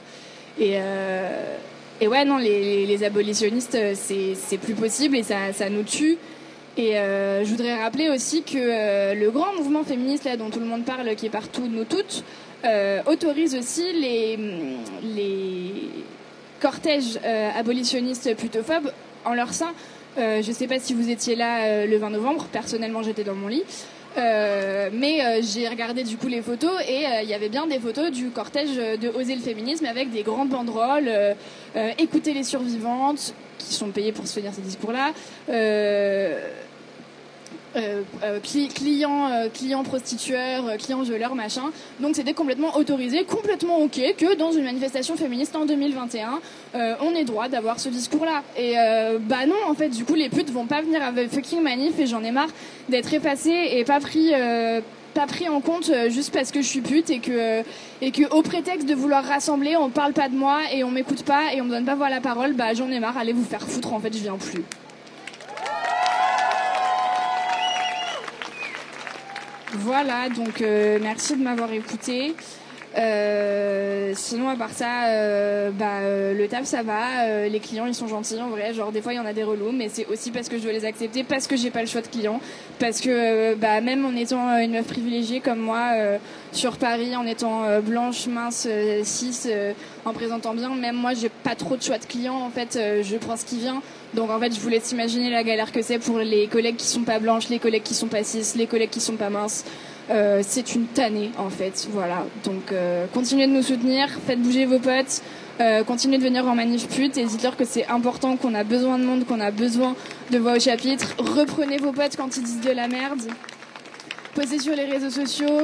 Et, 0.60 0.74
euh, 0.76 1.56
et 2.02 2.08
ouais, 2.08 2.26
non, 2.26 2.38
les, 2.38 3.04
abolitionnistes, 3.04 3.76
euh, 3.76 3.94
c'est 3.96 4.58
plus 4.58 4.74
possible 4.74 5.16
et 5.16 5.24
ça, 5.24 5.54
ça 5.54 5.70
nous 5.70 5.84
tue. 5.84 6.18
Et 6.78 6.98
euh, 6.98 7.44
je 7.44 7.50
voudrais 7.50 7.82
rappeler 7.82 8.10
aussi 8.10 8.44
que 8.44 9.14
le 9.14 9.32
grand 9.32 9.54
mouvement 9.58 9.84
féministe 9.84 10.26
là, 10.26 10.38
dont 10.38 10.50
tout 10.50 10.60
le 10.60 10.66
monde 10.66 10.86
parle, 10.86 11.16
qui 11.16 11.26
est 11.26 11.32
partout, 11.32 11.68
nous 11.68 11.86
toutes, 11.86 12.24
autorise 13.08 13.56
aussi 13.56 13.92
les, 13.94 14.38
les 15.04 15.72
cortèges 16.62 17.20
abolitionnistes 17.58 18.36
putophobes 18.36 18.92
en 19.26 19.34
leur 19.34 19.54
sein. 19.54 19.74
je 20.18 20.48
ne 20.48 20.54
sais 20.54 20.68
pas 20.68 20.80
si 20.80 20.94
vous 20.94 21.10
étiez 21.10 21.36
là 21.36 21.86
le 21.86 21.98
20 21.98 22.12
novembre, 22.12 22.48
personnellement 22.52 23.02
j'étais 23.02 23.24
dans 23.24 23.36
mon 23.36 23.48
lit. 23.48 23.64
Euh, 24.18 24.90
mais 24.92 25.24
euh, 25.24 25.42
j'ai 25.42 25.68
regardé 25.68 26.04
du 26.04 26.18
coup 26.18 26.28
les 26.28 26.42
photos 26.42 26.72
et 26.88 27.06
euh, 27.06 27.22
il 27.22 27.30
y 27.30 27.34
avait 27.34 27.50
bien 27.50 27.68
des 27.68 27.80
photos 27.80 28.12
du 28.12 28.30
cortège 28.30 28.76
de 28.76 29.10
Oser 29.10 29.36
le 29.36 29.42
féminisme 29.42 29.86
avec 29.86 30.12
des 30.12 30.24
grandes 30.24 30.50
banderoles, 30.50 31.10
écouter 31.98 32.34
les 32.34 32.44
survivantes 32.44 33.34
qui 33.58 33.74
sont 33.74 33.90
payées 33.90 34.12
pour 34.12 34.28
se 34.28 34.40
tenir 34.40 34.54
ces 34.54 34.62
discours-là. 34.62 35.12
Euh, 37.76 38.02
euh, 38.24 38.40
clients, 38.40 39.30
euh, 39.30 39.48
clients 39.54 39.84
prostitueurs, 39.84 40.76
clients 40.78 41.04
violeurs, 41.04 41.36
machin. 41.36 41.66
Donc 42.00 42.16
c'était 42.16 42.34
complètement 42.34 42.76
autorisé, 42.76 43.26
complètement 43.26 43.78
ok 43.78 44.00
que 44.18 44.36
dans 44.36 44.52
une 44.52 44.64
manifestation 44.64 45.16
féministe 45.16 45.56
en 45.56 45.66
2021, 45.66 46.40
on 47.02 47.14
ait 47.16 47.26
droit 47.26 47.48
d'avoir 47.48 47.80
ce 47.80 47.90
discours-là. 47.90 48.44
Et 48.58 48.74
bah 49.22 49.46
non, 49.48 49.56
en 49.68 49.74
fait, 49.76 49.90
du 49.90 50.04
coup, 50.04 50.16
les 50.16 50.30
putes 50.30 50.52
vont 50.52 50.66
pas 50.66 50.82
venir 50.82 51.04
avec 51.04 51.30
fucking 51.30 51.62
manif 51.62 52.00
et 52.00 52.08
j'en 52.08 52.24
ai 52.24 52.32
marre 52.32 52.50
d'être 52.90 53.14
effacée 53.14 53.70
et 53.74 53.84
pas 53.84 54.00
pris 54.00 54.32
pas 55.16 55.26
pris 55.26 55.50
en 55.50 55.60
compte 55.60 55.92
juste 56.10 56.32
parce 56.32 56.52
que 56.52 56.62
je 56.62 56.68
suis 56.68 56.82
pute 56.82 57.10
et 57.10 57.20
que 57.20 57.64
et 58.02 58.12
que 58.12 58.32
au 58.32 58.42
prétexte 58.42 58.88
de 58.88 58.94
vouloir 58.96 59.24
rassembler, 59.24 59.76
on 59.76 59.90
parle 59.90 60.14
pas 60.14 60.30
de 60.30 60.36
moi 60.36 60.60
et 60.74 60.84
on 60.84 60.92
m'écoute 60.92 61.24
pas 61.24 61.54
et 61.54 61.62
on 61.62 61.66
me 61.66 61.72
donne 61.72 61.86
pas 61.86 61.96
voir 61.96 62.10
la 62.10 62.22
parole, 62.22 62.54
bah 62.54 62.74
j'en 62.74 62.90
ai 62.90 63.00
marre, 63.00 63.18
allez 63.18 63.34
vous 63.34 63.46
faire 63.46 63.62
foutre 63.62 63.94
en 63.94 64.00
fait, 64.00 64.14
je 64.14 64.20
viens 64.20 64.38
plus. 64.38 64.64
Voilà, 69.74 70.30
donc 70.30 70.62
euh, 70.62 70.98
merci 71.02 71.36
de 71.38 71.44
m'avoir 71.44 71.72
écouté. 71.72 72.34
Euh, 72.98 74.14
sinon, 74.16 74.50
à 74.50 74.56
part 74.56 74.72
ça, 74.72 75.06
euh, 75.10 75.70
bah, 75.70 76.02
le 76.02 76.48
taf 76.48 76.66
ça 76.66 76.82
va. 76.82 77.48
les 77.48 77.60
clients 77.60 77.86
ils 77.86 77.94
sont 77.94 78.08
gentils 78.08 78.42
en 78.42 78.50
vrai. 78.50 78.74
Genre 78.74 78.92
des 78.92 79.00
fois 79.04 79.14
il 79.14 79.18
y 79.18 79.20
en 79.20 79.28
a 79.28 79.34
des 79.34 79.44
relous, 79.44 79.72
mais 79.72 79.88
c'est 79.90 80.08
aussi 80.08 80.32
parce 80.32 80.50
que 80.50 80.58
je 80.58 80.64
dois 80.64 80.72
les 80.72 80.86
accepter, 80.86 81.24
parce 81.24 81.46
que 81.46 81.56
j'ai 81.56 81.70
pas 81.70 81.82
le 81.82 81.88
choix 81.88 82.02
de 82.02 82.08
clients, 82.08 82.42
parce 82.80 83.00
que 83.00 83.54
bah, 83.56 83.80
même 83.80 84.04
en 84.06 84.16
étant 84.16 84.58
une 84.58 84.72
meuf 84.72 84.88
privilégiée 84.88 85.40
comme 85.40 85.60
moi 85.60 85.92
sur 86.52 86.78
Paris, 86.78 87.16
en 87.16 87.28
étant 87.28 87.80
blanche, 87.82 88.26
mince, 88.26 88.68
cis, 89.04 89.50
en 90.04 90.14
présentant 90.14 90.56
bien, 90.56 90.74
même 90.74 90.96
moi 90.96 91.14
j'ai 91.14 91.30
pas 91.30 91.54
trop 91.54 91.78
de 91.78 91.84
choix 91.84 92.00
de 92.00 92.06
clients. 92.06 92.40
En 92.40 92.50
fait, 92.50 92.80
je 93.04 93.18
prends 93.18 93.38
ce 93.38 93.46
qui 93.46 93.60
vient. 93.60 93.84
Donc 94.14 94.30
en 94.32 94.40
fait, 94.40 94.54
je 94.54 94.60
vous 94.60 94.70
laisse 94.70 94.92
imaginer 94.92 95.30
la 95.30 95.44
galère 95.44 95.72
que 95.72 95.82
c'est 95.82 96.00
pour 96.00 96.18
les 96.20 96.48
collègues 96.48 96.78
qui 96.78 96.88
sont 96.88 97.04
pas 97.04 97.20
blanches, 97.20 97.50
les 97.50 97.60
collègues 97.60 97.84
qui 97.84 97.94
sont 97.94 98.08
pas 98.08 98.24
cis, 98.24 98.58
les 98.58 98.68
collègues 98.68 98.90
qui 98.90 99.02
sont 99.02 99.18
pas 99.18 99.30
minces. 99.30 99.66
Euh, 100.10 100.42
c'est 100.42 100.74
une 100.74 100.88
tannée 100.88 101.30
en 101.38 101.50
fait, 101.50 101.88
voilà. 101.92 102.26
Donc 102.44 102.72
euh, 102.72 103.06
continuez 103.14 103.46
de 103.46 103.52
nous 103.52 103.62
soutenir, 103.62 104.10
faites 104.26 104.42
bouger 104.42 104.66
vos 104.66 104.80
potes, 104.80 105.22
euh, 105.62 105.84
continuez 105.84 106.18
de 106.18 106.24
venir 106.24 106.48
en 106.48 106.56
manif 106.56 106.88
pute 106.88 107.16
et 107.18 107.26
dites-leur 107.26 107.56
que 107.56 107.66
c'est 107.66 107.86
important, 107.88 108.36
qu'on 108.36 108.56
a 108.56 108.64
besoin 108.64 108.98
de 108.98 109.04
monde, 109.04 109.28
qu'on 109.28 109.40
a 109.40 109.52
besoin 109.52 109.96
de 110.32 110.40
voix 110.40 110.54
au 110.54 110.60
chapitre. 110.60 111.14
Reprenez 111.20 111.78
vos 111.78 111.92
potes 111.92 112.16
quand 112.18 112.36
ils 112.38 112.44
disent 112.44 112.62
de 112.62 112.72
la 112.72 112.88
merde. 112.88 113.22
Posez 114.34 114.58
sur 114.58 114.76
les 114.76 114.86
réseaux 114.86 115.10
sociaux, 115.10 115.60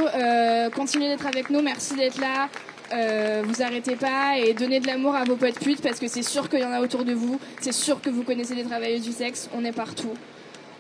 continuez 0.75 1.07
d'être 1.07 1.25
avec 1.25 1.49
nous, 1.49 1.61
merci 1.61 1.95
d'être 1.95 2.19
là. 2.19 2.49
Euh, 2.95 3.43
vous 3.45 3.61
arrêtez 3.61 3.95
pas 3.97 4.37
et 4.37 4.53
donnez 4.53 4.79
de 4.79 4.87
l'amour 4.87 5.15
à 5.15 5.25
vos 5.25 5.35
potes 5.35 5.59
putes 5.59 5.81
parce 5.81 5.99
que 5.99 6.07
c'est 6.07 6.23
sûr 6.23 6.47
qu'il 6.47 6.59
y 6.59 6.63
en 6.63 6.71
a 6.71 6.79
autour 6.79 7.03
de 7.03 7.13
vous, 7.13 7.39
c'est 7.59 7.73
sûr 7.73 7.99
que 7.99 8.09
vous 8.09 8.23
connaissez 8.23 8.55
les 8.55 8.63
travailleuses 8.63 9.01
du 9.01 9.11
sexe, 9.11 9.49
on 9.53 9.65
est 9.65 9.73
partout. 9.73 10.13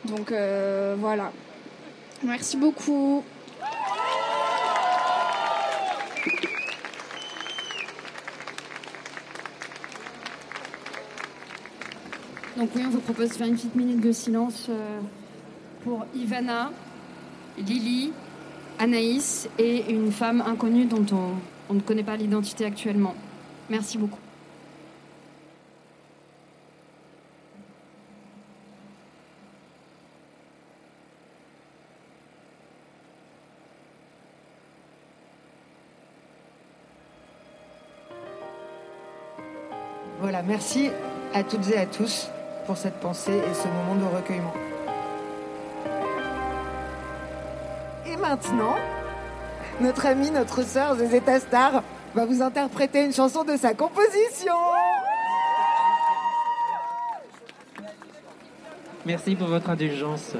Donc 0.05 0.31
euh, 0.31 0.95
voilà. 0.97 1.31
Merci 2.23 2.55
beaucoup. 2.55 3.23
Donc 12.55 12.69
oui, 12.73 12.83
on 12.85 12.89
vous 12.91 13.01
propose 13.01 13.29
de 13.29 13.33
faire 13.33 13.47
une 13.47 13.55
petite 13.55 13.75
minute 13.75 13.99
de 13.99 14.13
silence 14.13 14.67
euh, 14.69 14.99
pour 15.83 16.05
Ivana, 16.15 16.71
Lily, 17.57 18.13
Anaïs 18.79 19.49
et 19.59 19.91
une 19.91 20.13
femme 20.13 20.41
inconnue 20.47 20.85
dont 20.85 21.05
on 21.11 21.54
on 21.69 21.73
ne 21.73 21.81
connaît 21.81 22.03
pas 22.03 22.15
l'identité 22.15 22.65
actuellement. 22.65 23.15
Merci 23.69 23.97
beaucoup. 23.97 24.19
Voilà, 40.21 40.41
merci 40.41 40.89
à 41.33 41.43
toutes 41.43 41.69
et 41.69 41.77
à 41.77 41.85
tous 41.85 42.29
pour 42.65 42.77
cette 42.77 42.99
pensée 42.99 43.37
et 43.37 43.53
ce 43.53 43.67
moment 43.67 43.95
de 43.95 44.15
recueillement. 44.15 44.53
Et 48.07 48.17
maintenant, 48.17 48.75
notre 49.79 50.05
amie, 50.05 50.31
notre 50.31 50.63
sœur 50.63 50.95
Zézeta 50.95 51.39
Star 51.39 51.83
va 52.13 52.25
vous 52.25 52.41
interpréter 52.41 53.03
une 53.03 53.13
chanson 53.13 53.43
de 53.43 53.57
sa 53.57 53.73
composition. 53.73 54.53
Merci 59.05 59.35
pour 59.35 59.47
votre 59.47 59.69
indulgence. 59.69 60.33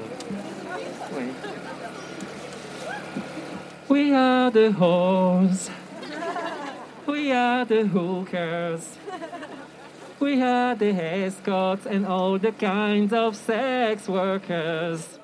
We 3.90 4.14
are 4.14 4.52
the 4.52 4.72
whores. 4.72 5.70
We 7.08 7.32
are 7.32 7.66
the 7.66 7.86
hookers. 7.86 8.98
We 10.20 10.42
are 10.42 10.76
the 10.76 10.92
escorts 10.92 11.86
and 11.86 12.06
all 12.06 12.40
the 12.40 12.52
kinds 12.52 13.14
of 13.14 13.36
sex 13.36 14.08
workers. 14.08 15.20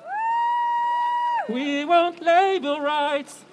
We 1.48 1.84
want 1.84 2.20
labor 2.20 2.80
rights. 2.80 3.44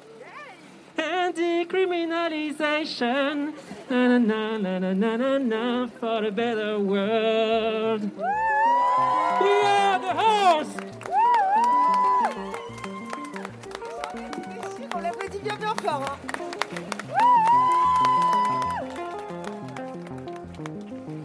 And 1.09 1.33
decriminalization. 1.35 3.53
Na 3.89 4.17
na 4.19 4.57
na 4.57 4.79
na 4.79 4.93
na 4.93 5.17
na 5.17 5.37
na 5.37 5.87
for 5.99 6.23
a 6.25 6.31
better 6.31 6.79
world. 6.79 8.09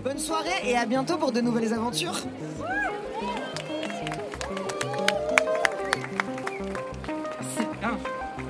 Bonne 0.03 0.19
soirée 0.19 0.49
et 0.65 0.77
à 0.77 0.87
bientôt 0.87 1.17
pour 1.17 1.33
de 1.33 1.41
nouvelles 1.41 1.73
aventures. 1.73 2.21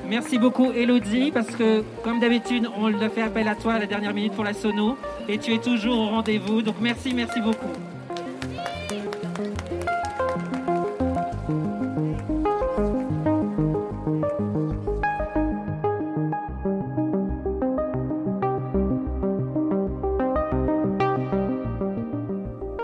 Merci 0.08 0.38
beaucoup 0.38 0.70
Elodie 0.70 1.30
parce 1.32 1.50
que 1.50 1.82
comme 2.02 2.20
d'habitude 2.20 2.68
on 2.76 2.92
a 3.00 3.08
fait 3.08 3.22
appel 3.22 3.48
à 3.48 3.54
toi 3.54 3.74
à 3.74 3.78
la 3.78 3.86
dernière 3.86 4.14
minute 4.14 4.32
pour 4.34 4.44
la 4.44 4.52
sono 4.52 4.96
et 5.28 5.38
tu 5.38 5.54
es 5.54 5.58
toujours 5.58 5.98
au 5.98 6.06
rendez-vous. 6.08 6.62
Donc 6.62 6.76
merci, 6.80 7.14
merci 7.14 7.40
beaucoup. 7.40 7.66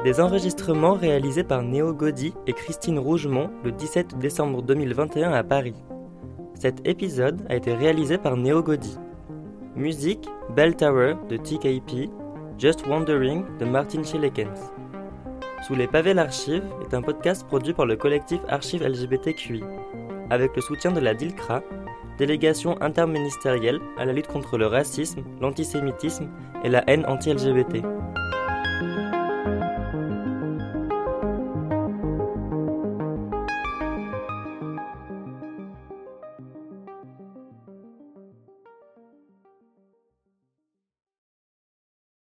Des 0.05 0.19
enregistrements 0.19 0.95
réalisés 0.95 1.45
par 1.45 1.63
Néo 1.63 1.93
Gaudy 1.93 2.33
et 2.47 2.53
Christine 2.53 2.99
Rougemont 2.99 3.51
le 3.63 3.71
17 3.71 4.19
décembre 4.19 4.63
2021 4.63 5.31
à 5.31 5.45
Paris. 5.45 5.75
Cet 6.61 6.87
épisode 6.87 7.41
a 7.49 7.57
été 7.57 7.73
réalisé 7.73 8.19
par 8.19 8.37
Néo 8.37 8.63
Gaudy. 8.63 8.99
Musique 9.77 10.29
Bell 10.55 10.77
Tower 10.77 11.15
de 11.31 11.39
TKP, 11.39 12.11
Just 12.59 12.87
Wondering 12.87 13.45
de 13.59 13.65
Martin 13.65 14.03
Schillekens. 14.03 14.71
Sous 15.67 15.75
les 15.75 15.87
pavés 15.87 16.13
l'archive 16.13 16.63
est 16.83 16.93
un 16.93 17.01
podcast 17.01 17.47
produit 17.47 17.73
par 17.73 17.87
le 17.87 17.97
collectif 17.97 18.41
Archives 18.47 18.87
LGBTQI, 18.87 19.63
avec 20.29 20.55
le 20.55 20.61
soutien 20.61 20.93
de 20.93 21.01
la 21.01 21.15
DILCRA, 21.15 21.63
délégation 22.19 22.77
interministérielle 22.83 23.81
à 23.97 24.05
la 24.05 24.13
lutte 24.13 24.29
contre 24.29 24.59
le 24.59 24.67
racisme, 24.67 25.23
l'antisémitisme 25.41 26.29
et 26.63 26.69
la 26.69 26.85
haine 26.91 27.07
anti-LGBT. 27.07 27.83